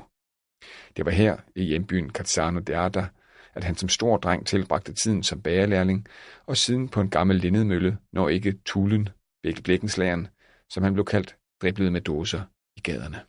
Det 0.97 1.05
var 1.05 1.11
her 1.11 1.37
i 1.55 1.63
hjembyen 1.63 2.09
Cazzano 2.09 2.59
d'Arda, 2.59 3.05
at 3.53 3.63
han 3.63 3.75
som 3.75 3.89
stor 3.89 4.17
dreng 4.17 4.47
tilbragte 4.47 4.93
tiden 4.93 5.23
som 5.23 5.41
bagerlærling 5.41 6.07
og 6.45 6.57
siden 6.57 6.89
på 6.89 7.01
en 7.01 7.09
gammel 7.09 7.35
linnedmølle, 7.35 7.97
når 8.13 8.29
ikke 8.29 8.59
Tulen, 8.65 9.09
Bækkenslageren, 9.43 10.27
som 10.69 10.83
han 10.83 10.93
blev 10.93 11.05
kaldt, 11.05 11.37
driblede 11.61 11.91
med 11.91 12.01
dåser 12.01 12.41
i 12.75 12.81
gaderne. 12.81 13.19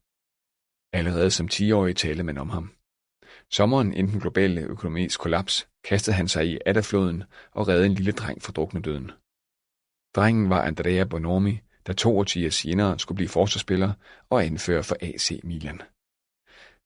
Allerede 0.93 1.31
som 1.31 1.49
10-årig 1.53 1.97
talte 1.97 2.23
man 2.23 2.39
om 2.39 2.51
ham. 2.51 2.78
Sommeren 3.53 3.93
inden 3.93 4.13
den 4.13 4.21
globale 4.21 4.61
økonomis 4.61 5.17
kollaps 5.17 5.69
kastede 5.85 6.17
han 6.17 6.29
sig 6.29 6.47
i 6.47 6.59
Adderfloden 6.67 7.25
og 7.53 7.69
reddede 7.69 7.87
en 7.87 7.95
lille 7.95 8.13
dreng 8.13 8.43
fra 8.43 8.53
druknedøden. 8.53 9.11
Drengen 10.17 10.51
var 10.51 10.63
Andrea 10.63 11.05
Bonomi, 11.05 11.61
der 11.87 11.93
to 11.93 12.19
årtier 12.19 12.51
senere 12.51 12.99
skulle 12.99 13.17
blive 13.17 13.29
forsvarsspiller 13.29 13.93
og 14.31 14.45
anfører 14.45 14.83
for 14.83 14.97
AC 15.01 15.41
Milan. 15.45 15.81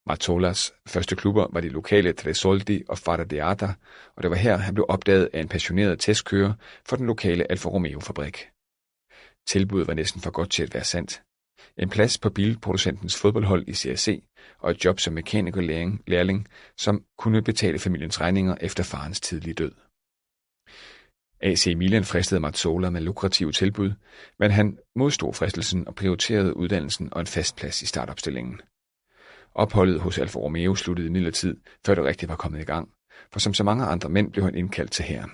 Martolas 0.06 0.74
første 0.86 1.16
klubber 1.16 1.46
var 1.52 1.60
de 1.60 1.68
lokale 1.68 2.12
Tresoldi 2.12 2.82
og 2.88 2.98
Faradeata, 2.98 3.74
og 4.16 4.22
det 4.22 4.30
var 4.30 4.36
her, 4.36 4.56
han 4.56 4.74
blev 4.74 4.86
opdaget 4.88 5.28
af 5.32 5.40
en 5.40 5.48
passioneret 5.48 6.00
testkører 6.00 6.52
for 6.88 6.96
den 6.96 7.06
lokale 7.06 7.50
Alfa 7.50 7.68
Romeo-fabrik. 7.68 8.48
Tilbuddet 9.46 9.88
var 9.88 9.94
næsten 9.94 10.20
for 10.20 10.30
godt 10.30 10.50
til 10.50 10.62
at 10.62 10.74
være 10.74 10.84
sandt. 10.84 11.22
En 11.76 11.88
plads 11.88 12.18
på 12.18 12.30
bilproducentens 12.30 13.16
fodboldhold 13.16 13.68
i 13.68 13.72
CSC 13.72 14.22
og 14.58 14.70
et 14.70 14.84
job 14.84 15.00
som 15.00 15.14
mekanikerlærling, 15.14 16.48
som 16.78 17.04
kunne 17.18 17.42
betale 17.42 17.78
familiens 17.78 18.20
regninger 18.20 18.56
efter 18.60 18.82
farens 18.82 19.20
tidlige 19.20 19.54
død. 19.54 19.72
AC 21.40 21.66
Milan 21.76 22.04
fristede 22.04 22.40
Mazzola 22.40 22.90
med 22.90 23.00
lukrative 23.00 23.52
tilbud, 23.52 23.92
men 24.38 24.50
han 24.50 24.78
modstod 24.96 25.34
fristelsen 25.34 25.88
og 25.88 25.94
prioriterede 25.94 26.56
uddannelsen 26.56 27.08
og 27.12 27.20
en 27.20 27.26
fast 27.26 27.56
plads 27.56 27.82
i 27.82 27.86
startopstillingen. 27.86 28.60
Opholdet 29.54 30.00
hos 30.00 30.18
Alfa 30.18 30.38
Romeo 30.38 30.74
sluttede 30.74 31.10
midlertid, 31.10 31.56
før 31.86 31.94
det 31.94 32.04
rigtigt 32.04 32.28
var 32.28 32.36
kommet 32.36 32.60
i 32.60 32.64
gang, 32.64 32.88
for 33.32 33.40
som 33.40 33.54
så 33.54 33.64
mange 33.64 33.84
andre 33.84 34.08
mænd 34.08 34.32
blev 34.32 34.44
han 34.44 34.54
indkaldt 34.54 34.92
til 34.92 35.04
hæren. 35.04 35.30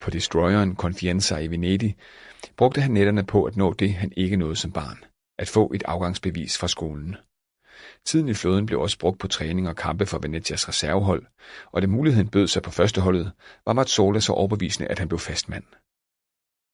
På 0.00 0.10
destroyeren 0.10 0.76
Confianza 0.76 1.38
i 1.38 1.50
Venedig 1.50 1.96
brugte 2.56 2.80
han 2.80 2.90
netterne 2.90 3.26
på 3.26 3.44
at 3.44 3.56
nå 3.56 3.72
det, 3.72 3.94
han 3.94 4.12
ikke 4.16 4.36
nåede 4.36 4.56
som 4.56 4.72
barn, 4.72 5.04
at 5.38 5.48
få 5.48 5.72
et 5.74 5.82
afgangsbevis 5.86 6.58
fra 6.58 6.68
skolen. 6.68 7.16
Tiden 8.04 8.28
i 8.28 8.34
flåden 8.34 8.66
blev 8.66 8.80
også 8.80 8.98
brugt 8.98 9.20
på 9.20 9.28
træning 9.28 9.68
og 9.68 9.76
kampe 9.76 10.06
for 10.06 10.18
Venetias 10.18 10.68
reservehold, 10.68 11.26
og 11.72 11.82
da 11.82 11.86
muligheden 11.86 12.28
bød 12.28 12.46
sig 12.46 12.62
på 12.62 12.70
førsteholdet, 12.70 13.32
var 13.66 13.72
Mazzola 13.72 14.20
så 14.20 14.32
overbevisende, 14.32 14.88
at 14.88 14.98
han 14.98 15.08
blev 15.08 15.18
fastmand. 15.18 15.64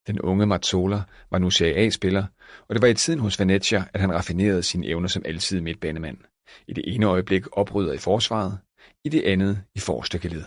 Den 0.07 0.21
unge 0.21 0.47
Mazzola 0.47 1.03
var 1.31 1.39
nu 1.39 1.51
Serie 1.51 1.75
A-spiller, 1.75 2.27
og 2.69 2.75
det 2.75 2.83
var 2.83 2.89
i 2.89 2.95
tiden 2.95 3.21
hos 3.21 3.41
Venezia, 3.41 3.85
at 3.95 4.01
han 4.01 4.15
raffinerede 4.15 4.63
sine 4.63 4.87
evner 4.87 5.09
som 5.09 5.23
altid 5.25 5.61
midtbanemand. 5.61 6.19
I 6.67 6.73
det 6.73 6.95
ene 6.95 7.07
øjeblik 7.07 7.45
oprydder 7.53 7.93
i 7.93 7.99
forsvaret, 7.99 8.59
i 9.05 9.09
det 9.09 9.23
andet 9.23 9.65
i 9.75 9.81
forstykkeled. 9.81 10.45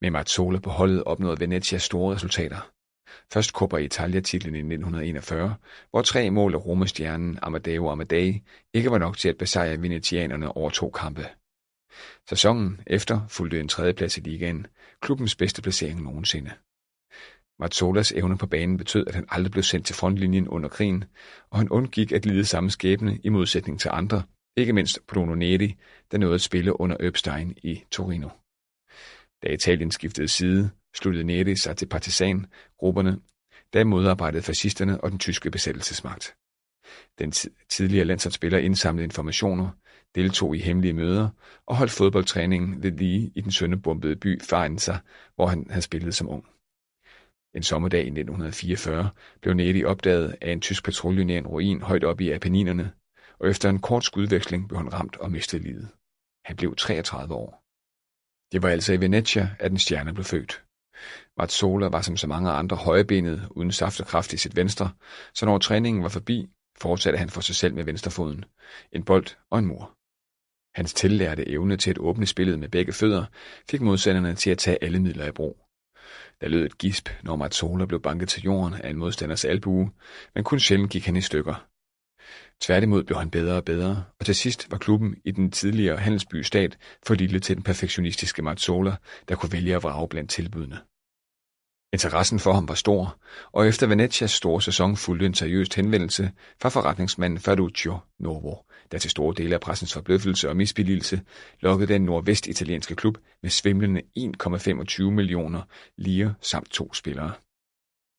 Med 0.00 0.10
Mazzola 0.10 0.58
på 0.58 0.70
holdet 0.70 1.04
opnåede 1.04 1.40
Venezia 1.40 1.78
store 1.78 2.14
resultater. 2.14 2.70
Først 3.32 3.50
Coppa 3.50 3.76
Italia-titlen 3.76 4.54
i 4.54 4.58
1941, 4.58 5.54
hvor 5.90 6.02
tre 6.02 6.30
mål 6.30 6.54
af 6.54 6.66
romestjernen 6.66 7.38
Amadeo 7.42 7.90
Amadei 7.90 8.42
ikke 8.74 8.90
var 8.90 8.98
nok 8.98 9.16
til 9.16 9.28
at 9.28 9.38
besejre 9.38 9.82
venetianerne 9.82 10.56
over 10.56 10.70
to 10.70 10.90
kampe. 10.90 11.26
Sæsonen 12.28 12.80
efter 12.86 13.20
fulgte 13.28 13.60
en 13.60 13.68
tredjeplads 13.68 14.18
i 14.18 14.20
ligaen, 14.20 14.66
klubbens 15.00 15.36
bedste 15.36 15.62
placering 15.62 16.02
nogensinde. 16.02 16.50
Mazzolas 17.60 18.12
evne 18.12 18.38
på 18.38 18.46
banen 18.46 18.76
betød, 18.76 19.06
at 19.06 19.14
han 19.14 19.26
aldrig 19.28 19.50
blev 19.52 19.62
sendt 19.62 19.86
til 19.86 19.94
frontlinjen 19.94 20.48
under 20.48 20.68
krigen, 20.68 21.04
og 21.50 21.58
han 21.58 21.68
undgik 21.68 22.12
at 22.12 22.26
lide 22.26 22.44
samme 22.44 22.70
skæbne 22.70 23.18
i 23.24 23.28
modsætning 23.28 23.80
til 23.80 23.90
andre, 23.92 24.22
ikke 24.56 24.72
mindst 24.72 25.06
Bruno 25.06 25.34
Neri, 25.34 25.76
der 26.10 26.18
nåede 26.18 26.34
at 26.34 26.40
spille 26.40 26.80
under 26.80 26.96
Øbstein 27.00 27.54
i 27.62 27.84
Torino. 27.90 28.28
Da 29.42 29.52
Italien 29.52 29.90
skiftede 29.90 30.28
side, 30.28 30.70
sluttede 30.98 31.24
Neri 31.24 31.56
sig 31.56 31.76
til 31.76 31.86
partisan-grupperne, 31.86 33.20
der 33.72 33.84
modarbejdede 33.84 34.42
fascisterne 34.42 35.00
og 35.00 35.10
den 35.10 35.18
tyske 35.18 35.50
besættelsesmagt. 35.50 36.36
Den 37.18 37.32
tidligere 37.68 38.04
landsholdsspiller 38.04 38.58
indsamlede 38.58 39.04
informationer, 39.04 39.70
deltog 40.14 40.56
i 40.56 40.58
hemmelige 40.58 40.92
møder 40.92 41.28
og 41.66 41.76
holdt 41.76 41.92
fodboldtræningen 41.92 42.82
ved 42.82 42.92
lige 42.92 43.32
i 43.34 43.40
den 43.40 43.52
sønderbombede 43.52 44.16
by 44.16 44.42
Farenza, 44.42 44.98
hvor 45.34 45.46
han 45.46 45.66
havde 45.70 45.82
spillet 45.82 46.14
som 46.14 46.28
ung. 46.28 46.44
En 47.54 47.62
sommerdag 47.62 48.00
i 48.00 48.06
1944 48.06 49.10
blev 49.40 49.54
Neri 49.54 49.84
opdaget 49.84 50.36
af 50.40 50.52
en 50.52 50.60
tysk 50.60 50.84
patrulje 50.84 51.24
nær 51.24 51.38
en 51.38 51.46
ruin 51.46 51.82
højt 51.82 52.04
oppe 52.04 52.24
i 52.24 52.30
Apenninerne, 52.30 52.92
og 53.38 53.50
efter 53.50 53.70
en 53.70 53.80
kort 53.80 54.04
skudveksling 54.04 54.68
blev 54.68 54.78
han 54.78 54.92
ramt 54.92 55.16
og 55.16 55.30
mistede 55.30 55.62
livet. 55.62 55.88
Han 56.44 56.56
blev 56.56 56.76
33 56.76 57.34
år. 57.34 57.64
Det 58.52 58.62
var 58.62 58.68
altså 58.68 58.92
i 58.92 59.00
Venezia, 59.00 59.50
at 59.58 59.70
den 59.70 59.78
stjerne 59.78 60.14
blev 60.14 60.24
født. 60.24 60.62
Mazzola 61.38 61.86
var 61.86 62.00
som 62.00 62.16
så 62.16 62.26
mange 62.26 62.50
andre 62.50 62.76
højbenet 62.76 63.48
uden 63.50 63.72
saft 63.72 64.00
og 64.00 64.06
kraft 64.06 64.32
i 64.32 64.36
sit 64.36 64.56
venstre, 64.56 64.90
så 65.34 65.46
når 65.46 65.58
træningen 65.58 66.02
var 66.02 66.08
forbi, 66.08 66.48
fortsatte 66.80 67.18
han 67.18 67.30
for 67.30 67.40
sig 67.40 67.54
selv 67.54 67.74
med 67.74 67.84
venstrefoden, 67.84 68.44
en 68.92 69.04
bold 69.04 69.26
og 69.50 69.58
en 69.58 69.66
mur. 69.66 69.94
Hans 70.74 70.94
tillærte 70.94 71.48
evne 71.48 71.76
til 71.76 71.90
at 71.90 71.98
åbne 71.98 72.26
spillet 72.26 72.58
med 72.58 72.68
begge 72.68 72.92
fødder 72.92 73.24
fik 73.70 73.80
modstanderne 73.80 74.34
til 74.34 74.50
at 74.50 74.58
tage 74.58 74.84
alle 74.84 75.00
midler 75.00 75.26
i 75.26 75.32
brug. 75.32 75.58
Der 76.40 76.48
lød 76.48 76.66
et 76.66 76.78
gisp, 76.78 77.08
når 77.22 77.36
Mazzola 77.36 77.84
blev 77.84 78.02
banket 78.02 78.28
til 78.28 78.42
jorden 78.42 78.74
af 78.74 78.90
en 78.90 78.96
modstanders 78.96 79.44
albue, 79.44 79.90
men 80.34 80.44
kun 80.44 80.60
sjældent 80.60 80.90
gik 80.90 81.06
han 81.06 81.16
i 81.16 81.20
stykker. 81.20 81.68
Tværtimod 82.60 83.04
blev 83.04 83.18
han 83.18 83.30
bedre 83.30 83.56
og 83.56 83.64
bedre, 83.64 84.04
og 84.20 84.26
til 84.26 84.34
sidst 84.34 84.70
var 84.70 84.78
klubben 84.78 85.16
i 85.24 85.30
den 85.30 85.50
tidligere 85.50 85.96
handelsby 85.96 86.42
stat 86.42 86.78
for 87.06 87.14
lille 87.14 87.40
til 87.40 87.56
den 87.56 87.64
perfektionistiske 87.64 88.42
Mazzola, 88.42 88.96
der 89.28 89.36
kunne 89.36 89.52
vælge 89.52 89.76
at 89.76 89.82
vrage 89.82 90.08
blandt 90.08 90.30
tilbudene. 90.30 90.78
Interessen 91.92 92.38
for 92.38 92.52
ham 92.52 92.68
var 92.68 92.74
stor, 92.74 93.18
og 93.52 93.68
efter 93.68 93.86
Venetias 93.86 94.30
store 94.30 94.62
sæson 94.62 94.96
fulgte 94.96 95.26
en 95.26 95.34
seriøs 95.34 95.68
henvendelse 95.68 96.32
fra 96.62 96.68
forretningsmanden 96.68 97.38
Ferruccio 97.38 97.98
Novo, 98.18 98.54
der 98.92 98.98
til 98.98 99.10
store 99.10 99.34
dele 99.36 99.54
af 99.54 99.60
pressens 99.60 99.92
forbløffelse 99.92 100.48
og 100.48 100.56
misbilligelse 100.56 101.20
lokkede 101.60 101.92
den 101.92 102.02
nordvestitalienske 102.02 102.94
klub 102.94 103.18
med 103.42 103.50
svimlende 103.50 104.02
1,25 104.18 105.02
millioner 105.02 105.62
lire 105.96 106.34
samt 106.40 106.70
to 106.70 106.94
spillere. 106.94 107.32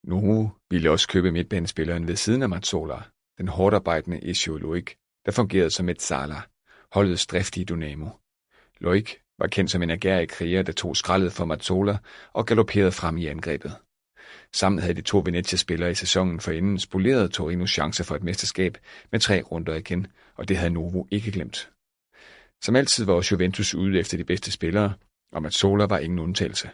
Novo 0.04 0.48
ville 0.70 0.92
også 0.92 1.08
købe 1.08 1.32
midtbanespilleren 1.32 2.08
ved 2.08 2.16
siden 2.16 2.44
af 2.44 2.50
Mazzola, 2.50 3.02
den 3.40 3.48
hårdarbejdende 3.48 4.30
Ezio 4.30 4.58
Loic, 4.58 4.96
der 5.26 5.32
fungerede 5.32 5.72
som 5.72 5.90
et 5.90 6.02
Sala, 6.02 6.42
holdets 6.92 7.28
driftige 7.28 7.66
Dynamo. 7.66 8.10
Loic 8.80 9.16
var 9.40 9.48
kendt 9.48 9.72
som 9.72 9.82
en 9.82 9.90
agerig 9.90 10.30
kriger, 10.30 10.62
der 10.62 10.72
tog 10.72 10.98
skraldet 10.98 11.34
for 11.34 11.46
Mazzola 11.46 11.98
og 12.34 12.46
galopperede 12.46 12.92
frem 12.92 13.18
i 13.18 13.26
angrebet. 13.26 13.76
Sammen 14.54 14.80
havde 14.80 14.94
de 14.94 15.02
to 15.02 15.22
Venezia-spillere 15.26 15.92
i 15.92 15.96
sæsonen 15.96 16.40
forinden 16.40 16.80
spoleret 16.80 17.32
Torinos 17.32 17.70
chancer 17.70 18.04
for 18.04 18.16
et 18.16 18.24
mesterskab 18.24 18.78
med 19.12 19.20
tre 19.20 19.42
runder 19.42 19.76
igen, 19.76 20.08
og 20.36 20.48
det 20.48 20.58
havde 20.58 20.74
Novo 20.74 21.06
ikke 21.12 21.32
glemt. 21.32 21.72
Som 22.64 22.76
altid 22.76 23.06
var 23.06 23.28
Juventus 23.32 23.76
ude 23.76 24.00
efter 24.00 24.18
de 24.18 24.24
bedste 24.24 24.52
spillere, 24.52 24.94
og 25.32 25.42
Mazzola 25.42 25.86
var 25.86 25.98
ingen 25.98 26.20
undtagelse. 26.20 26.70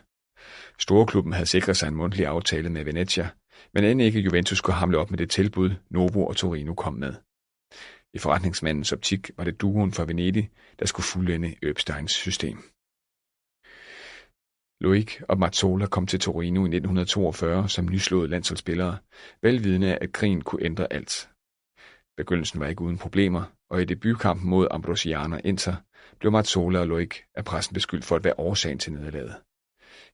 Storklubben 0.80 1.34
havde 1.34 1.46
sikret 1.46 1.78
sig 1.78 1.88
en 1.88 1.96
mundtlig 1.96 2.26
aftale 2.28 2.70
med 2.70 2.84
Venezia, 2.84 3.30
men 3.74 3.84
end 3.84 4.02
ikke 4.02 4.20
Juventus 4.20 4.62
kunne 4.62 4.74
hamle 4.74 4.98
op 4.98 5.12
med 5.12 5.18
det 5.18 5.30
tilbud, 5.30 5.70
Novo 5.90 6.26
og 6.26 6.36
Torino 6.36 6.74
kom 6.74 6.94
med. 6.94 7.14
I 8.14 8.20
forretningsmandens 8.20 8.92
optik 8.92 9.32
var 9.38 9.44
det 9.44 9.62
duoen 9.62 9.94
fra 9.94 10.06
Venedig, 10.06 10.52
der 10.80 10.86
skulle 10.86 11.06
fuldende 11.06 11.56
Øbsteins 11.62 12.12
system. 12.12 12.58
Loic 14.82 15.22
og 15.30 15.40
Mazzola 15.40 15.86
kom 15.86 16.08
til 16.08 16.20
Torino 16.20 16.60
i 16.60 16.72
1942 16.76 17.70
som 17.70 17.86
nyslåede 17.86 18.28
landsholdsspillere, 18.28 18.98
velvidende 19.42 19.98
at 19.98 20.12
krigen 20.12 20.42
kunne 20.42 20.66
ændre 20.66 20.94
alt. 20.94 21.30
Begyndelsen 22.18 22.60
var 22.60 22.68
ikke 22.68 22.82
uden 22.82 22.98
problemer, 22.98 23.44
og 23.70 23.82
i 23.82 23.86
debutkampen 23.86 24.50
mod 24.50 24.68
Ambrosiana 24.72 25.40
Inter 25.44 25.76
blev 26.20 26.32
Mazzola 26.32 26.80
og 26.80 26.88
Loic 26.88 27.16
af 27.36 27.46
pressen 27.46 27.74
beskyldt 27.74 28.06
for 28.06 28.16
at 28.16 28.24
være 28.24 28.40
årsagen 28.40 28.80
til 28.80 28.94
nederlaget. 28.94 29.36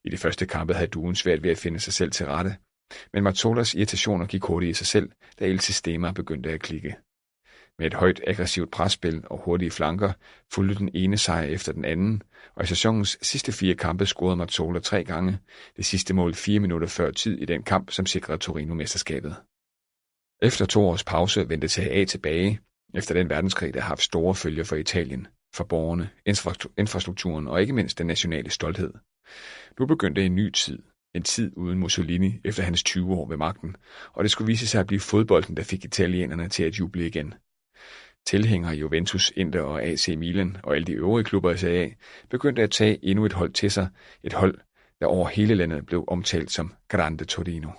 I 0.04 0.10
de 0.10 0.16
første 0.16 0.46
kampe 0.46 0.74
havde 0.74 0.90
duen 0.90 1.14
svært 1.14 1.42
ved 1.42 1.50
at 1.50 1.58
finde 1.58 1.80
sig 1.80 1.92
selv 1.92 2.10
til 2.10 2.26
rette, 2.26 2.56
men 3.12 3.22
Mazzolas 3.22 3.74
irritationer 3.74 4.26
gik 4.26 4.42
hurtigt 4.42 4.70
i 4.70 4.74
sig 4.74 4.86
selv, 4.86 5.10
da 5.38 5.46
El 5.46 5.60
Sistema 5.60 6.12
begyndte 6.12 6.50
at 6.50 6.60
klikke. 6.60 6.96
Med 7.78 7.86
et 7.86 7.94
højt 7.94 8.20
aggressivt 8.26 8.70
presspil 8.70 9.22
og 9.30 9.42
hurtige 9.44 9.70
flanker 9.70 10.12
fulgte 10.52 10.78
den 10.78 10.90
ene 10.94 11.18
sejr 11.18 11.42
efter 11.42 11.72
den 11.72 11.84
anden, 11.84 12.22
og 12.54 12.64
i 12.64 12.66
sæsonens 12.66 13.18
sidste 13.22 13.52
fire 13.52 13.74
kampe 13.74 14.06
scorede 14.06 14.36
Mazzola 14.36 14.80
tre 14.80 15.04
gange, 15.04 15.38
det 15.76 15.84
sidste 15.84 16.14
mål 16.14 16.34
fire 16.34 16.60
minutter 16.60 16.88
før 16.88 17.10
tid 17.10 17.38
i 17.38 17.44
den 17.44 17.62
kamp, 17.62 17.90
som 17.90 18.06
sikrede 18.06 18.38
Torino-mesterskabet. 18.38 19.36
Efter 20.42 20.66
to 20.66 20.88
års 20.88 21.04
pause 21.04 21.48
vendte 21.48 21.68
TAA 21.68 22.04
tilbage, 22.04 22.60
efter 22.94 23.14
den 23.14 23.28
verdenskrig, 23.28 23.74
der 23.74 23.80
har 23.80 23.88
haft 23.88 24.02
store 24.02 24.34
følger 24.34 24.64
for 24.64 24.76
Italien, 24.76 25.26
for 25.54 25.64
borgerne, 25.64 26.10
infrastrukturen 26.78 27.48
og 27.48 27.60
ikke 27.60 27.72
mindst 27.72 27.98
den 27.98 28.06
nationale 28.06 28.50
stolthed. 28.50 28.94
Nu 29.78 29.86
begyndte 29.86 30.26
en 30.26 30.34
ny 30.34 30.50
tid, 30.50 30.82
en 31.14 31.22
tid 31.22 31.52
uden 31.56 31.78
Mussolini 31.78 32.40
efter 32.44 32.62
hans 32.62 32.82
20 32.82 33.12
år 33.12 33.28
ved 33.28 33.36
magten, 33.36 33.76
og 34.12 34.24
det 34.24 34.30
skulle 34.30 34.46
vise 34.46 34.66
sig 34.66 34.80
at 34.80 34.86
blive 34.86 35.00
fodbolden, 35.00 35.56
der 35.56 35.62
fik 35.62 35.84
italienerne 35.84 36.48
til 36.48 36.62
at 36.62 36.78
juble 36.78 37.06
igen. 37.06 37.34
Tilhængere 38.26 38.74
Juventus, 38.74 39.32
Inter 39.36 39.60
og 39.60 39.82
AC 39.82 40.08
Milan 40.08 40.56
og 40.62 40.74
alle 40.74 40.84
de 40.84 40.92
øvrige 40.92 41.24
klubber 41.24 41.50
i 41.50 41.56
Serie 41.56 41.84
A 41.84 41.90
begyndte 42.30 42.62
at 42.62 42.70
tage 42.70 43.04
endnu 43.04 43.24
et 43.24 43.32
hold 43.32 43.52
til 43.52 43.70
sig, 43.70 43.88
et 44.22 44.32
hold, 44.32 44.58
der 45.00 45.06
over 45.06 45.28
hele 45.28 45.54
landet 45.54 45.86
blev 45.86 46.04
omtalt 46.08 46.50
som 46.50 46.74
Grande 46.88 47.24
Torino. 47.24 47.70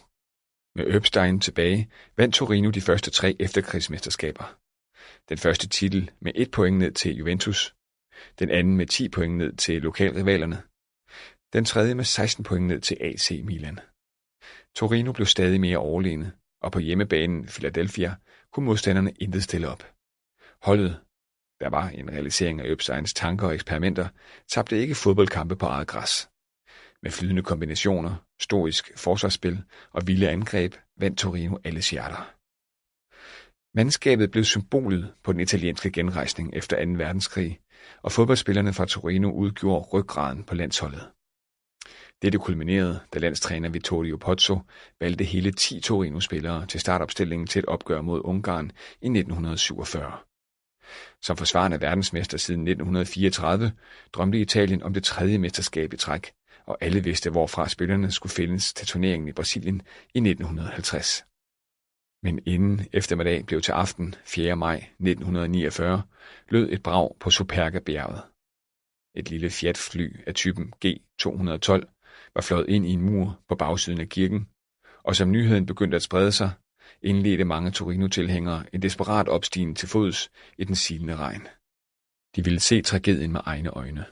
Med 0.76 0.86
Øbstein 0.88 1.40
tilbage 1.40 1.90
vandt 2.18 2.36
Torino 2.36 2.70
de 2.70 2.82
første 2.82 3.12
tre 3.12 3.36
efterkrigsmesterskaber. 3.40 4.58
Den 5.30 5.38
første 5.38 5.70
titel 5.70 6.12
med 6.22 6.32
et 6.36 6.52
point 6.52 6.78
ned 6.78 6.92
til 6.92 7.16
Juventus, 7.16 7.76
den 8.40 8.50
anden 8.50 8.78
med 8.78 8.88
10 8.88 9.10
point 9.10 9.38
ned 9.38 9.54
til 9.54 9.82
lokalrivalerne, 9.82 10.62
den 11.54 11.66
tredje 11.66 11.96
med 11.96 12.04
16 12.04 12.44
point 12.44 12.68
ned 12.68 12.82
til 12.82 12.98
AC 13.02 13.32
Milan. 13.44 13.80
Torino 14.76 15.12
blev 15.12 15.26
stadig 15.26 15.62
mere 15.62 15.78
overlegne, 15.78 16.32
og 16.62 16.72
på 16.72 16.80
hjemmebanen 16.80 17.48
Philadelphia 17.48 18.16
kunne 18.52 18.66
modstanderne 18.66 19.12
intet 19.20 19.44
stille 19.44 19.68
op. 19.68 19.84
Holdet, 20.62 21.00
der 21.60 21.70
var 21.70 21.90
en 21.90 22.10
realisering 22.12 22.62
af 22.62 22.66
Øbsteins 22.66 23.14
tanker 23.14 23.48
og 23.48 23.54
eksperimenter, 23.54 24.08
tabte 24.48 24.78
ikke 24.78 24.96
fodboldkampe 24.96 25.56
på 25.56 25.66
eget 25.66 25.88
græs. 25.88 26.30
Med 27.04 27.12
flydende 27.12 27.44
kombinationer, 27.44 28.16
storisk 28.42 28.98
forsvarsspil 28.98 29.64
og 29.92 30.08
vilde 30.08 30.30
angreb 30.30 30.76
vandt 30.98 31.20
Torino 31.20 31.58
alle 31.64 31.82
hjerter. 31.92 32.34
Mandskabet 33.76 34.32
blev 34.32 34.44
symbolet 34.44 35.14
på 35.24 35.34
den 35.34 35.40
italienske 35.40 35.92
genrejsning 35.92 36.54
efter 36.54 36.86
2. 36.86 36.92
verdenskrig, 36.92 37.60
og 38.02 38.12
fodboldspillerne 38.12 38.74
fra 38.74 38.86
Torino 38.86 39.32
udgjorde 39.32 39.88
ryggraden 39.94 40.44
på 40.44 40.56
landsholdet. 40.56 41.10
Dette 42.24 42.40
kulminerede, 42.40 43.00
da 43.14 43.20
landstræner 43.20 43.70
Vittorio 43.70 44.18
Pozzo 44.18 44.60
valgte 45.00 45.24
hele 45.24 45.52
10 45.52 45.80
Torino-spillere 45.80 46.66
til 46.66 46.80
startopstillingen 46.80 47.48
til 47.48 47.60
et 47.60 47.66
opgør 47.66 48.02
mod 48.02 48.22
Ungarn 48.24 48.72
i 49.02 49.06
1947. 49.06 50.12
Som 51.22 51.38
forsvarende 51.38 51.82
verdensmester 51.82 52.38
siden 52.38 52.62
1934 52.62 53.72
drømte 54.14 54.40
Italien 54.40 54.84
om 54.84 54.94
det 54.94 55.04
tredje 55.04 55.38
mesterskab 55.38 55.94
i 55.94 55.98
træk, 55.98 56.32
og 56.66 56.78
alle 56.82 57.04
vidste, 57.04 57.30
hvorfra 57.30 57.70
spillerne 57.70 58.12
skulle 58.12 58.34
findes 58.34 58.74
til 58.74 58.88
turneringen 58.88 59.28
i 59.28 59.32
Brasilien 59.32 59.82
i 60.14 60.18
1950. 60.18 61.26
Men 62.24 62.40
inden 62.46 62.88
eftermiddag 62.94 63.46
blev 63.46 63.62
til 63.62 63.72
aften 63.72 64.16
4. 64.26 64.56
maj 64.56 64.76
1949 64.76 66.02
lød 66.50 66.72
et 66.72 66.84
brag 66.84 67.16
på 67.20 67.30
Superga-bjerget. 67.30 68.22
Et 69.16 69.30
lille 69.30 69.50
Fiat-fly 69.50 70.28
af 70.28 70.34
typen 70.34 70.74
G212 70.86 71.93
var 72.36 72.42
fløjet 72.42 72.70
ind 72.70 72.86
i 72.86 72.90
en 72.90 73.02
mur 73.02 73.40
på 73.48 73.56
bagsiden 73.56 74.02
af 74.02 74.10
kirken, 74.10 74.50
og 75.04 75.16
som 75.16 75.32
nyheden 75.32 75.66
begyndte 75.66 75.96
at 75.96 76.04
sprede 76.04 76.32
sig, 76.32 76.52
indledte 77.02 77.46
mange 77.46 77.72
Torino-tilhængere 77.72 78.66
en 78.74 78.82
desperat 78.82 79.28
opstigen 79.28 79.76
til 79.76 79.90
fods 79.90 80.32
i 80.58 80.64
den 80.64 80.76
silende 80.76 81.16
regn. 81.16 81.48
De 82.36 82.44
ville 82.44 82.60
se 82.60 82.82
tragedien 82.82 83.32
med 83.32 83.42
egne 83.46 83.70
øjne. 83.70 84.06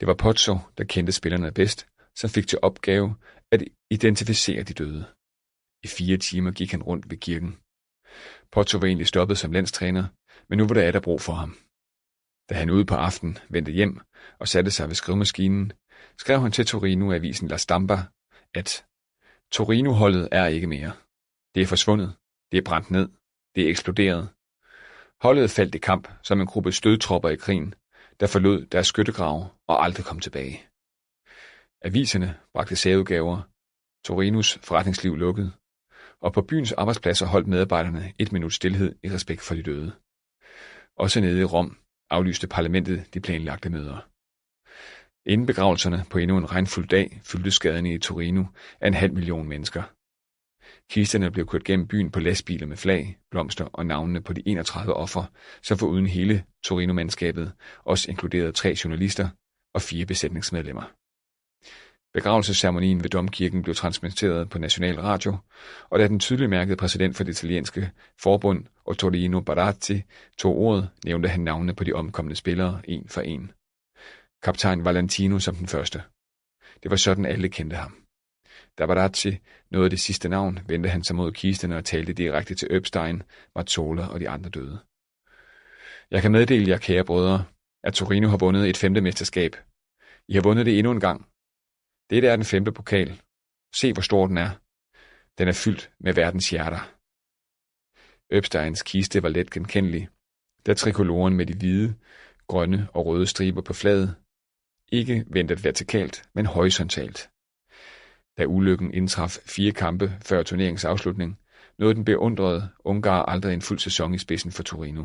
Det 0.00 0.08
var 0.08 0.14
Pozzo, 0.14 0.58
der 0.78 0.84
kendte 0.84 1.12
spillerne 1.12 1.52
bedst, 1.52 1.86
som 2.16 2.30
fik 2.30 2.46
til 2.46 2.58
opgave 2.62 3.16
at 3.50 3.64
identificere 3.90 4.62
de 4.62 4.74
døde. 4.74 5.04
I 5.84 5.86
fire 5.86 6.16
timer 6.16 6.50
gik 6.50 6.70
han 6.70 6.82
rundt 6.82 7.10
ved 7.10 7.16
kirken. 7.16 7.58
Pozzo 8.52 8.78
var 8.78 8.86
egentlig 8.86 9.06
stoppet 9.06 9.38
som 9.38 9.52
landstræner, 9.52 10.04
men 10.48 10.58
nu 10.58 10.66
var 10.66 10.74
der 10.74 10.92
der 10.92 11.00
brug 11.00 11.20
for 11.20 11.32
ham. 11.32 11.56
Da 12.48 12.54
han 12.54 12.70
ude 12.70 12.84
på 12.84 12.94
aften 12.94 13.38
vendte 13.48 13.72
hjem 13.72 14.00
og 14.38 14.48
satte 14.48 14.70
sig 14.70 14.88
ved 14.88 14.94
skrivemaskinen, 14.94 15.72
skrev 16.18 16.40
han 16.40 16.52
til 16.52 16.66
Torino-avisen 16.66 17.48
La 17.48 17.56
Stampa, 17.56 17.98
at 18.54 18.84
Torino-holdet 19.52 20.28
er 20.32 20.46
ikke 20.46 20.66
mere. 20.66 20.92
Det 21.54 21.62
er 21.62 21.66
forsvundet. 21.66 22.16
Det 22.52 22.58
er 22.58 22.62
brændt 22.62 22.90
ned. 22.90 23.08
Det 23.54 23.64
er 23.64 23.68
eksploderet. 23.68 24.28
Holdet 25.22 25.50
faldt 25.50 25.74
i 25.74 25.78
kamp 25.78 26.08
som 26.22 26.40
en 26.40 26.46
gruppe 26.46 26.72
stødtropper 26.72 27.28
i 27.28 27.36
krigen, 27.36 27.74
der 28.20 28.26
forlod 28.26 28.66
deres 28.66 28.86
skyttegrave 28.86 29.48
og 29.66 29.84
aldrig 29.84 30.04
kom 30.06 30.20
tilbage. 30.20 30.66
Aviserne 31.82 32.38
bragte 32.54 32.76
særudgaver. 32.76 33.42
Torinos 34.04 34.58
forretningsliv 34.62 35.16
lukkede. 35.16 35.52
Og 36.20 36.32
på 36.32 36.42
byens 36.42 36.72
arbejdspladser 36.72 37.26
holdt 37.26 37.46
medarbejderne 37.46 38.12
et 38.18 38.32
minut 38.32 38.52
stillhed 38.52 38.94
i 39.02 39.10
respekt 39.10 39.40
for 39.40 39.54
de 39.54 39.62
døde. 39.62 39.92
Også 40.96 41.20
nede 41.20 41.40
i 41.40 41.44
Rom 41.44 41.78
aflyste 42.10 42.46
parlamentet 42.48 43.14
de 43.14 43.20
planlagte 43.20 43.70
møder. 43.70 44.13
Inden 45.26 45.46
begravelserne 45.46 46.04
på 46.10 46.18
endnu 46.18 46.38
en 46.38 46.50
regnfuld 46.50 46.88
dag 46.88 47.20
fyldte 47.22 47.50
skaderne 47.50 47.94
i 47.94 47.98
Torino 47.98 48.44
af 48.80 48.88
en 48.88 48.94
halv 48.94 49.12
million 49.12 49.48
mennesker. 49.48 49.82
Kisterne 50.90 51.30
blev 51.30 51.46
kørt 51.46 51.64
gennem 51.64 51.88
byen 51.88 52.10
på 52.10 52.20
lastbiler 52.20 52.66
med 52.66 52.76
flag, 52.76 53.18
blomster 53.30 53.64
og 53.64 53.86
navnene 53.86 54.20
på 54.20 54.32
de 54.32 54.42
31 54.46 54.94
offer, 54.94 55.24
som 55.62 55.88
uden 55.88 56.06
hele 56.06 56.44
Torino-mandskabet 56.64 57.52
også 57.84 58.10
inkluderede 58.10 58.52
tre 58.52 58.76
journalister 58.84 59.28
og 59.74 59.82
fire 59.82 60.06
besætningsmedlemmer. 60.06 60.82
Begravelsesceremonien 62.14 63.02
ved 63.02 63.10
Domkirken 63.10 63.62
blev 63.62 63.74
transmitteret 63.74 64.50
på 64.50 64.58
National 64.58 65.00
Radio, 65.00 65.36
og 65.90 65.98
da 65.98 66.08
den 66.08 66.20
tydeligt 66.20 66.50
mærkede 66.50 66.76
præsident 66.76 67.16
for 67.16 67.24
det 67.24 67.32
italienske 67.32 67.90
forbund, 68.22 68.64
Ottorino 68.84 69.40
Baratti, 69.40 70.02
tog 70.38 70.56
ordet, 70.56 70.88
nævnte 71.04 71.28
han 71.28 71.40
navnene 71.40 71.74
på 71.74 71.84
de 71.84 71.92
omkomne 71.92 72.34
spillere 72.34 72.80
en 72.84 73.08
for 73.08 73.20
en. 73.20 73.50
Kaptajn 74.44 74.84
Valentino 74.84 75.38
som 75.38 75.54
den 75.54 75.68
første. 75.68 76.02
Det 76.82 76.90
var 76.90 76.96
sådan 76.96 77.26
alle 77.26 77.48
kendte 77.48 77.76
ham. 77.76 78.06
Da 78.78 78.86
Barazzi 78.86 79.38
nåede 79.70 79.90
det 79.90 80.00
sidste 80.00 80.28
navn, 80.28 80.58
vendte 80.68 80.88
han 80.88 81.04
sig 81.04 81.16
mod 81.16 81.32
kisterne 81.32 81.76
og 81.76 81.84
talte 81.84 82.12
direkte 82.12 82.54
til 82.54 82.68
Øbstein, 82.70 83.22
Mazzola 83.56 84.06
og 84.06 84.20
de 84.20 84.28
andre 84.28 84.50
døde. 84.50 84.78
Jeg 86.10 86.22
kan 86.22 86.32
meddele 86.32 86.68
jer, 86.68 86.78
kære 86.78 87.04
brødre, 87.04 87.44
at 87.84 87.94
Torino 87.94 88.28
har 88.28 88.36
vundet 88.36 88.68
et 88.68 88.76
femte 88.76 89.00
mesterskab. 89.00 89.56
I 90.28 90.34
har 90.34 90.42
vundet 90.42 90.66
det 90.66 90.78
endnu 90.78 90.92
en 90.92 91.00
gang. 91.00 91.28
Dette 92.10 92.28
er 92.28 92.36
den 92.36 92.44
femte 92.44 92.72
pokal. 92.72 93.22
Se, 93.74 93.92
hvor 93.92 94.02
stor 94.02 94.26
den 94.26 94.38
er. 94.38 94.50
Den 95.38 95.48
er 95.48 95.60
fyldt 95.64 95.90
med 96.00 96.14
verdens 96.14 96.50
hjerter. 96.50 96.82
Øbsteins 98.30 98.82
kiste 98.82 99.22
var 99.22 99.28
let 99.28 99.50
genkendelig, 99.50 100.08
da 100.66 100.74
trikoloren 100.74 101.34
med 101.36 101.46
de 101.46 101.54
hvide, 101.54 101.94
grønne 102.46 102.88
og 102.94 103.06
røde 103.06 103.26
striber 103.26 103.62
på 103.62 103.72
fladet 103.72 104.23
ikke 104.94 105.24
ventet 105.26 105.64
vertikalt, 105.64 106.22
men 106.34 106.46
horisontalt. 106.46 107.30
Da 108.38 108.44
ulykken 108.46 108.94
indtraf 108.94 109.38
fire 109.46 109.72
kampe 109.72 110.12
før 110.22 110.42
turneringens 110.42 110.84
afslutning, 110.84 111.38
nåede 111.78 111.94
den 111.94 112.04
beundrede 112.04 112.68
Ungar 112.84 113.22
aldrig 113.22 113.54
en 113.54 113.62
fuld 113.62 113.78
sæson 113.78 114.14
i 114.14 114.18
spidsen 114.18 114.52
for 114.52 114.62
Torino. 114.62 115.04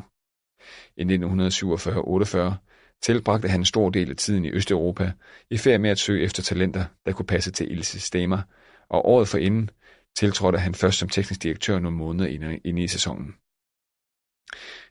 I 0.97 1.03
1947-48 1.03 2.53
tilbragte 3.01 3.47
han 3.47 3.59
en 3.59 3.65
stor 3.65 3.89
del 3.89 4.09
af 4.09 4.15
tiden 4.15 4.45
i 4.45 4.51
Østeuropa 4.51 5.11
i 5.49 5.57
færd 5.57 5.79
med 5.79 5.89
at 5.89 5.99
søge 5.99 6.23
efter 6.23 6.43
talenter, 6.43 6.85
der 7.05 7.11
kunne 7.11 7.25
passe 7.25 7.51
til 7.51 7.71
Il 7.71 7.83
Stemmer, 7.83 8.41
og 8.89 9.05
året 9.05 9.27
forinden 9.27 9.69
tiltrådte 10.17 10.59
han 10.59 10.75
først 10.75 10.99
som 10.99 11.09
teknisk 11.09 11.43
direktør 11.43 11.79
nogle 11.79 11.97
måneder 11.97 12.59
inde 12.65 12.83
i 12.83 12.87
sæsonen. 12.87 13.35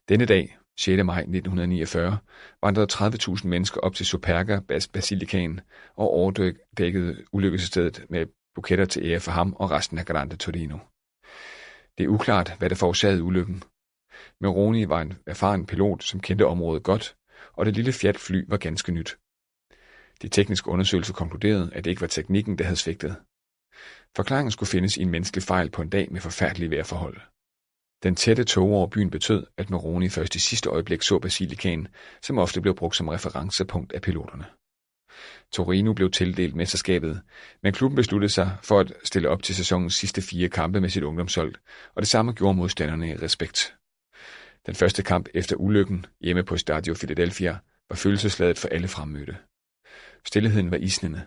Denne 0.08 0.26
dag, 0.26 0.57
6. 0.78 1.04
maj 1.04 1.20
1949, 1.20 2.18
vandrede 2.62 2.86
30.000 2.92 3.46
mennesker 3.46 3.80
op 3.80 3.94
til 3.94 4.06
Superga 4.06 4.60
Basilikan 4.92 5.60
og 5.96 6.10
overdækkede 6.10 7.24
ulykkesstedet 7.32 8.04
med 8.10 8.26
buketter 8.54 8.84
til 8.84 9.02
ære 9.06 9.20
for 9.20 9.30
ham 9.30 9.52
og 9.52 9.70
resten 9.70 9.98
af 9.98 10.06
Grande 10.06 10.36
Torino. 10.36 10.78
Det 11.98 12.04
er 12.04 12.08
uklart, 12.08 12.54
hvad 12.58 12.70
der 12.70 12.76
forårsagede 12.76 13.22
ulykken. 13.22 13.62
Meroni 14.40 14.88
var 14.88 15.00
en 15.00 15.18
erfaren 15.26 15.66
pilot, 15.66 16.02
som 16.02 16.20
kendte 16.20 16.46
området 16.46 16.82
godt, 16.82 17.16
og 17.52 17.66
det 17.66 17.76
lille 17.76 17.92
Fiat-fly 17.92 18.44
var 18.48 18.56
ganske 18.56 18.92
nyt. 18.92 19.18
De 20.22 20.28
tekniske 20.28 20.70
undersøgelser 20.70 21.14
konkluderede, 21.14 21.70
at 21.72 21.84
det 21.84 21.90
ikke 21.90 22.00
var 22.00 22.06
teknikken, 22.06 22.58
der 22.58 22.64
havde 22.64 22.76
svigtet. 22.76 23.16
Forklaringen 24.16 24.50
skulle 24.50 24.70
findes 24.70 24.96
i 24.96 25.02
en 25.02 25.10
menneskelig 25.10 25.42
fejl 25.42 25.70
på 25.70 25.82
en 25.82 25.88
dag 25.88 26.12
med 26.12 26.20
forfærdelige 26.20 26.70
vejrforhold. 26.70 27.20
Den 28.02 28.14
tætte 28.14 28.44
tog 28.44 28.68
over 28.68 28.86
byen 28.86 29.10
betød, 29.10 29.46
at 29.56 29.70
Moroni 29.70 30.08
først 30.08 30.34
i 30.34 30.38
sidste 30.38 30.68
øjeblik 30.68 31.02
så 31.02 31.18
Basilikaen, 31.18 31.88
som 32.22 32.38
ofte 32.38 32.60
blev 32.60 32.74
brugt 32.74 32.96
som 32.96 33.08
referencepunkt 33.08 33.92
af 33.92 34.02
piloterne. 34.02 34.44
Torino 35.52 35.92
blev 35.92 36.10
tildelt 36.10 36.56
mesterskabet, 36.56 37.22
men 37.62 37.72
klubben 37.72 37.96
besluttede 37.96 38.32
sig 38.32 38.56
for 38.62 38.80
at 38.80 38.92
stille 39.04 39.28
op 39.28 39.42
til 39.42 39.54
sæsonens 39.54 39.94
sidste 39.94 40.22
fire 40.22 40.48
kampe 40.48 40.80
med 40.80 40.88
sit 40.88 41.02
ungdomshold, 41.02 41.54
og 41.94 42.02
det 42.02 42.08
samme 42.08 42.32
gjorde 42.32 42.54
modstanderne 42.54 43.10
i 43.10 43.16
respekt. 43.16 43.74
Den 44.66 44.74
første 44.74 45.02
kamp 45.02 45.28
efter 45.34 45.56
ulykken 45.56 46.06
hjemme 46.20 46.42
på 46.42 46.56
Stadio 46.56 46.94
Philadelphia 46.94 47.58
var 47.90 47.96
følelsesladet 47.96 48.58
for 48.58 48.68
alle 48.68 48.88
fremmødte. 48.88 49.36
Stilheden 50.26 50.70
var 50.70 50.76
isnende, 50.76 51.26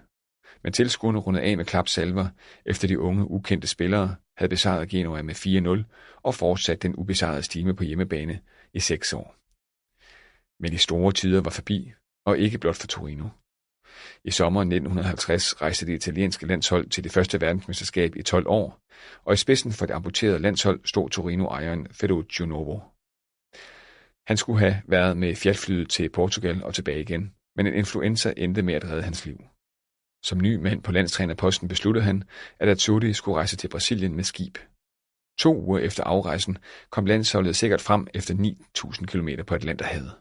men 0.63 0.74
tilskuerne 0.74 1.19
rundede 1.19 1.45
af 1.45 1.58
med 1.58 1.65
klapsalver, 1.65 2.28
efter 2.65 2.88
de 2.88 3.00
unge, 3.00 3.32
ukendte 3.32 3.67
spillere 3.67 4.15
havde 4.38 4.50
besejret 4.50 4.89
Genoa 4.89 5.21
med 5.21 5.36
4-0 5.86 6.19
og 6.24 6.36
fortsat 6.36 6.82
den 6.82 6.95
ubesejrede 6.95 7.43
stime 7.43 7.76
på 7.76 7.84
hjemmebane 7.84 8.39
i 8.74 8.80
seks 8.80 9.13
år. 9.13 9.36
Men 10.60 10.71
de 10.71 10.78
store 10.78 11.12
tider 11.12 11.41
var 11.41 11.50
forbi, 11.50 11.93
og 12.26 12.38
ikke 12.38 12.58
blot 12.58 12.76
for 12.76 12.88
Torino. 12.88 13.28
I 14.24 14.32
sommeren 14.32 14.71
1950 14.71 15.62
rejste 15.62 15.86
det 15.86 15.93
italienske 15.93 16.45
landshold 16.45 16.89
til 16.89 17.04
det 17.04 17.12
første 17.12 17.41
verdensmesterskab 17.41 18.15
i 18.15 18.21
12 18.21 18.47
år, 18.47 18.80
og 19.24 19.34
i 19.34 19.38
spidsen 19.38 19.71
for 19.71 19.86
det 19.86 19.93
amputerede 19.93 20.39
landshold 20.39 20.82
stod 20.86 21.10
Torino-ejeren 21.10 21.88
Ferruccio 21.91 22.45
Novo. 22.45 22.80
Han 24.28 24.38
skulle 24.38 24.60
have 24.60 24.82
været 24.88 25.17
med 25.17 25.36
fjertflyet 25.36 25.89
til 25.89 26.10
Portugal 26.10 26.63
og 26.63 26.74
tilbage 26.74 27.02
igen, 27.02 27.34
men 27.56 27.67
en 27.67 27.74
influenza 27.74 28.34
endte 28.38 28.62
med 28.62 28.74
at 28.74 28.84
redde 28.84 29.04
hans 29.04 29.26
liv. 29.26 29.38
Som 30.23 30.39
ny 30.39 30.55
mand 30.55 30.84
på 30.84 30.91
landstrænerposten 30.91 31.67
besluttede 31.67 32.05
han, 32.05 32.23
at 32.60 32.69
Azzurri 32.69 33.13
skulle 33.13 33.38
rejse 33.38 33.57
til 33.57 33.67
Brasilien 33.67 34.15
med 34.15 34.23
skib. 34.23 34.57
To 35.39 35.62
uger 35.62 35.79
efter 35.79 36.03
afrejsen 36.03 36.57
kom 36.89 37.05
landsholdet 37.05 37.55
sikkert 37.55 37.81
frem 37.81 38.07
efter 38.13 38.34
9.000 38.77 39.05
km 39.05 39.29
på 39.47 39.55
Atlanterhavet. 39.55 40.12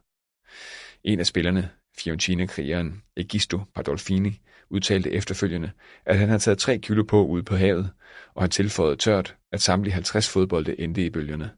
En 1.04 1.20
af 1.20 1.26
spillerne, 1.26 1.70
Fiorentina-krigeren 1.98 3.02
Egisto 3.16 3.60
Pardolfini, 3.74 4.40
udtalte 4.70 5.10
efterfølgende, 5.10 5.70
at 6.06 6.18
han 6.18 6.28
havde 6.28 6.40
taget 6.40 6.58
3 6.58 6.78
kilo 6.78 7.02
på 7.02 7.26
ude 7.26 7.42
på 7.42 7.56
havet, 7.56 7.90
og 8.34 8.42
han 8.42 8.50
tilføjede 8.50 8.96
tørt, 8.96 9.36
at 9.52 9.62
samtlige 9.62 9.94
50 9.94 10.28
fodbolde 10.28 10.80
endte 10.80 11.04
i 11.06 11.10
bølgerne. 11.10 11.50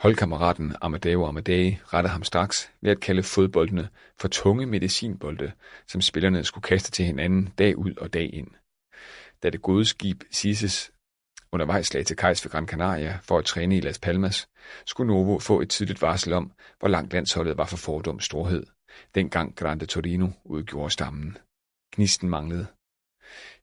Holdkammeraten 0.00 0.76
Amadeo 0.80 1.26
Amadei 1.26 1.78
rettede 1.84 2.12
ham 2.12 2.22
straks 2.22 2.70
ved 2.80 2.90
at 2.90 3.00
kalde 3.00 3.22
fodboldene 3.22 3.88
for 4.18 4.28
tunge 4.28 4.66
medicinbolde, 4.66 5.52
som 5.86 6.00
spillerne 6.00 6.44
skulle 6.44 6.62
kaste 6.62 6.90
til 6.90 7.04
hinanden 7.04 7.48
dag 7.58 7.78
ud 7.78 7.94
og 7.96 8.12
dag 8.12 8.34
ind. 8.34 8.48
Da 9.42 9.50
det 9.50 9.62
gode 9.62 9.84
skib 9.84 10.22
Sises 10.30 10.92
undervejs 11.52 11.94
lag 11.94 12.06
til 12.06 12.16
Kajs 12.16 12.44
ved 12.44 12.50
Gran 12.50 12.66
Canaria 12.66 13.18
for 13.22 13.38
at 13.38 13.44
træne 13.44 13.76
i 13.76 13.80
Las 13.80 13.98
Palmas, 13.98 14.48
skulle 14.86 15.12
Novo 15.12 15.38
få 15.38 15.60
et 15.60 15.70
tidligt 15.70 16.02
varsel 16.02 16.32
om, 16.32 16.52
hvor 16.78 16.88
langt 16.88 17.12
landsholdet 17.12 17.58
var 17.58 17.66
for 17.66 17.76
fordoms 17.76 18.24
storhed. 18.24 18.66
Dengang 19.14 19.56
Grande 19.56 19.86
Torino 19.86 20.28
udgjorde 20.44 20.90
stammen. 20.90 21.38
Gnisten 21.96 22.28
manglede. 22.28 22.66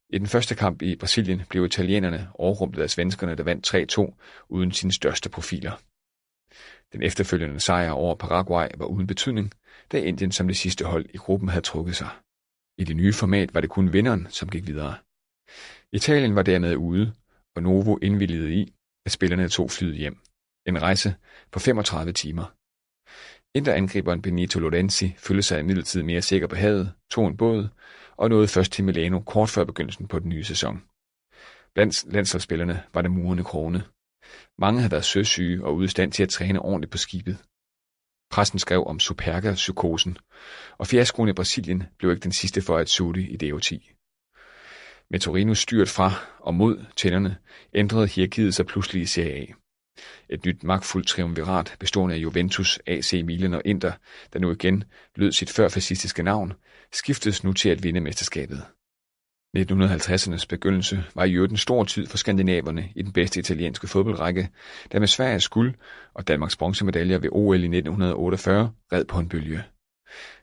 I 0.09 0.17
den 0.17 0.27
første 0.27 0.55
kamp 0.55 0.81
i 0.81 0.95
Brasilien 0.95 1.41
blev 1.49 1.65
italienerne 1.65 2.29
overrumplet 2.33 2.83
af 2.83 2.89
svenskerne, 2.89 3.35
der 3.35 3.43
vandt 3.43 3.99
3-2 3.99 4.45
uden 4.49 4.71
sine 4.71 4.93
største 4.93 5.29
profiler. 5.29 5.71
Den 6.93 7.03
efterfølgende 7.03 7.59
sejr 7.59 7.91
over 7.91 8.15
Paraguay 8.15 8.67
var 8.77 8.85
uden 8.85 9.07
betydning, 9.07 9.51
da 9.91 9.97
Indien 9.97 10.31
som 10.31 10.47
det 10.47 10.57
sidste 10.57 10.85
hold 10.85 11.05
i 11.13 11.17
gruppen 11.17 11.49
havde 11.49 11.65
trukket 11.65 11.95
sig. 11.95 12.09
I 12.77 12.83
det 12.83 12.95
nye 12.95 13.13
format 13.13 13.53
var 13.53 13.61
det 13.61 13.69
kun 13.69 13.93
vinderen, 13.93 14.27
som 14.29 14.49
gik 14.49 14.67
videre. 14.67 14.95
Italien 15.93 16.35
var 16.35 16.41
dermed 16.41 16.75
ude, 16.75 17.13
og 17.55 17.63
Novo 17.63 17.97
indvilligede 17.97 18.53
i, 18.53 18.73
at 19.05 19.11
spillerne 19.11 19.49
tog 19.49 19.71
flyet 19.71 19.95
hjem. 19.95 20.17
En 20.65 20.81
rejse 20.81 21.15
på 21.51 21.59
35 21.59 22.13
timer. 22.13 22.55
Interangriberen 23.55 24.21
Benito 24.21 24.59
Lorenzi 24.59 25.15
følte 25.17 25.43
sig 25.43 25.59
imidlertid 25.59 26.03
mere 26.03 26.21
sikker 26.21 26.47
på 26.47 26.55
havet, 26.55 26.93
tog 27.09 27.27
en 27.27 27.37
båd 27.37 27.67
og 28.17 28.29
nåede 28.29 28.47
først 28.47 28.71
til 28.71 28.83
Milano 28.83 29.19
kort 29.19 29.49
før 29.49 29.63
begyndelsen 29.63 30.07
på 30.07 30.19
den 30.19 30.29
nye 30.29 30.43
sæson. 30.43 30.83
Blandt 31.73 32.13
landsholdsspillerne 32.13 32.83
var 32.93 33.01
det 33.01 33.11
murende 33.11 33.43
krone. 33.43 33.83
Mange 34.57 34.79
havde 34.79 34.91
været 34.91 35.05
søsyge 35.05 35.65
og 35.65 35.75
ude 35.75 35.85
i 35.85 35.87
stand 35.87 36.11
til 36.11 36.23
at 36.23 36.29
træne 36.29 36.59
ordentligt 36.59 36.91
på 36.91 36.97
skibet. 36.97 37.37
Pressen 38.31 38.59
skrev 38.59 38.83
om 38.87 38.99
Superga-psykosen, 38.99 40.17
og 40.77 40.87
fiaskoen 40.87 41.29
i 41.29 41.33
Brasilien 41.33 41.83
blev 41.97 42.11
ikke 42.11 42.23
den 42.23 42.31
sidste 42.31 42.61
for 42.61 42.75
at 42.75 42.81
Azzurri 42.81 43.23
i 43.23 43.51
DO10. 43.51 43.97
Med 45.09 45.19
Torinos 45.19 45.59
styrt 45.59 45.89
fra 45.89 46.11
og 46.39 46.53
mod 46.53 46.85
tænderne, 46.95 47.37
ændrede 47.73 48.07
hierarkiet 48.07 48.55
sig 48.55 48.65
pludselig 48.65 49.01
i 49.01 49.05
Serie 49.05 49.33
A. 49.33 49.45
Et 50.29 50.45
nyt 50.45 50.63
magtfuldt 50.63 51.07
triumvirat 51.07 51.75
bestående 51.79 52.15
af 52.15 52.19
Juventus, 52.19 52.79
AC 52.87 53.13
Milan 53.25 53.53
og 53.53 53.61
Inter, 53.65 53.91
der 54.33 54.39
nu 54.39 54.51
igen 54.51 54.83
lød 55.15 55.31
sit 55.31 55.49
før 55.49 55.69
fascistiske 55.69 56.23
navn, 56.23 56.53
skiftedes 56.93 57.43
nu 57.43 57.53
til 57.53 57.69
at 57.69 57.83
vinde 57.83 58.01
mesterskabet. 58.01 58.63
1950'ernes 59.57 60.45
begyndelse 60.49 61.03
var 61.15 61.23
i 61.23 61.33
øvrigt 61.33 61.51
en 61.51 61.57
stor 61.57 61.83
tid 61.83 62.07
for 62.07 62.17
skandinaverne 62.17 62.89
i 62.95 63.01
den 63.01 63.13
bedste 63.13 63.39
italienske 63.39 63.87
fodboldrække, 63.87 64.49
der 64.91 64.99
med 64.99 65.07
Sveriges 65.07 65.49
guld 65.49 65.75
og 66.13 66.27
Danmarks 66.27 66.57
bronzemedaljer 66.57 67.17
ved 67.17 67.29
OL 67.31 67.55
i 67.55 67.77
1948 67.77 68.71
red 68.91 69.05
på 69.05 69.19
en 69.19 69.29
bølge. 69.29 69.63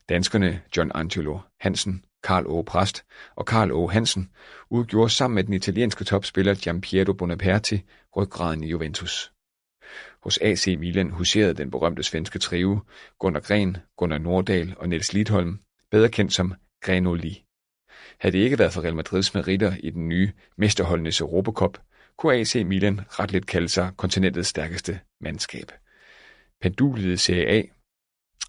Danskerne 0.09 0.61
John 0.77 0.93
Angelo 0.95 1.39
Hansen, 1.61 2.05
Karl 2.23 2.47
O. 2.47 2.63
Præst 2.63 3.05
og 3.37 3.47
Karl 3.47 3.73
O. 3.73 3.87
Hansen 3.87 4.31
udgjorde 4.71 5.11
sammen 5.13 5.35
med 5.35 5.45
den 5.45 5.55
italienske 5.55 6.05
topspiller 6.05 6.55
Giampiero 6.55 7.13
Bonaparte 7.13 7.83
ryggraden 8.17 8.65
i 8.65 8.69
Juventus. 8.69 9.33
Hos 10.23 10.39
AC 10.43 10.67
Milan 10.79 11.11
huserede 11.11 11.55
den 11.55 11.71
berømte 11.71 12.03
svenske 12.03 12.39
trio 12.39 12.81
Gunnar 13.19 13.41
Gren, 13.41 13.77
Gunnar 13.97 14.19
Nordahl 14.19 14.75
og 14.77 14.89
Niels 14.89 15.13
Lidholm, 15.13 15.59
bedre 15.91 16.09
kendt 16.09 16.33
som 16.33 16.55
Grenoli. 16.83 17.48
Havde 18.21 18.37
det 18.37 18.45
ikke 18.45 18.59
været 18.59 18.73
for 18.73 18.83
Real 18.83 18.95
Madrids 18.95 19.35
meritter 19.35 19.77
i 19.81 19.91
den 19.91 20.09
nye 20.09 20.33
mesterholdenes 20.57 21.21
Europacup, 21.21 21.79
kunne 22.19 22.35
AC 22.35 22.55
Milan 22.55 23.01
ret 23.01 23.33
lidt 23.33 23.47
kalde 23.47 23.69
sig 23.69 23.91
kontinentets 23.97 24.49
stærkeste 24.49 25.01
mandskab. 25.21 25.73
Pendulet 26.61 27.05
i 27.05 27.17
Serie 27.17 27.47
A 27.47 27.63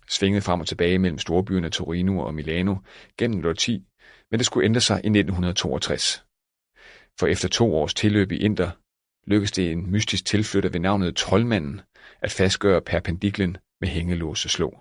svingede 0.09 0.41
frem 0.41 0.59
og 0.59 0.67
tilbage 0.67 0.99
mellem 0.99 1.19
storbyerne 1.19 1.69
Torino 1.69 2.19
og 2.19 2.33
Milano 2.33 2.75
gennem 3.17 3.45
år 3.45 3.53
10, 3.53 3.85
men 4.31 4.37
det 4.37 4.45
skulle 4.45 4.65
ændre 4.65 4.81
sig 4.81 4.95
i 4.95 5.07
1962. 5.07 6.25
For 7.19 7.27
efter 7.27 7.47
to 7.47 7.75
års 7.75 7.93
tilløb 7.93 8.31
i 8.31 8.37
Inter 8.37 8.71
lykkedes 9.27 9.51
det 9.51 9.71
en 9.71 9.91
mystisk 9.91 10.25
tilflytter 10.25 10.69
ved 10.69 10.79
navnet 10.79 11.15
Trollmanden 11.15 11.81
at 12.21 12.31
fastgøre 12.31 12.81
perpendiklen 12.81 13.57
med 13.81 13.89
hængelåse 13.89 14.49
slå. 14.49 14.79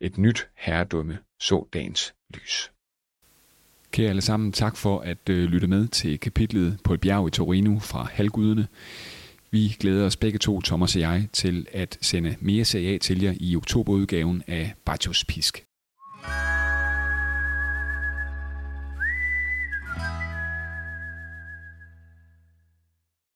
Et 0.00 0.18
nyt 0.18 0.48
herredømme 0.56 1.18
så 1.40 1.68
dagens 1.72 2.14
lys. 2.34 2.72
Kære 3.90 4.08
alle 4.08 4.22
sammen, 4.22 4.52
tak 4.52 4.76
for 4.76 5.00
at 5.00 5.28
øh, 5.30 5.44
lytte 5.44 5.66
med 5.66 5.88
til 5.88 6.20
kapitlet 6.20 6.78
på 6.84 6.94
et 6.94 7.00
bjerg 7.00 7.28
i 7.28 7.30
Torino 7.30 7.78
fra 7.78 8.08
Halvgudene. 8.12 8.66
Vi 9.50 9.76
glæder 9.80 10.06
os 10.06 10.16
begge 10.16 10.38
to, 10.38 10.60
Thomas 10.60 10.96
og 10.96 11.00
jeg, 11.00 11.28
til 11.32 11.66
at 11.72 11.98
sende 12.00 12.36
mere 12.40 12.64
serie 12.64 12.98
til 12.98 13.22
jer 13.22 13.34
i 13.40 13.56
oktoberudgaven 13.56 14.42
af 14.46 14.74
Bartos 14.84 15.24
Pisk. 15.24 15.67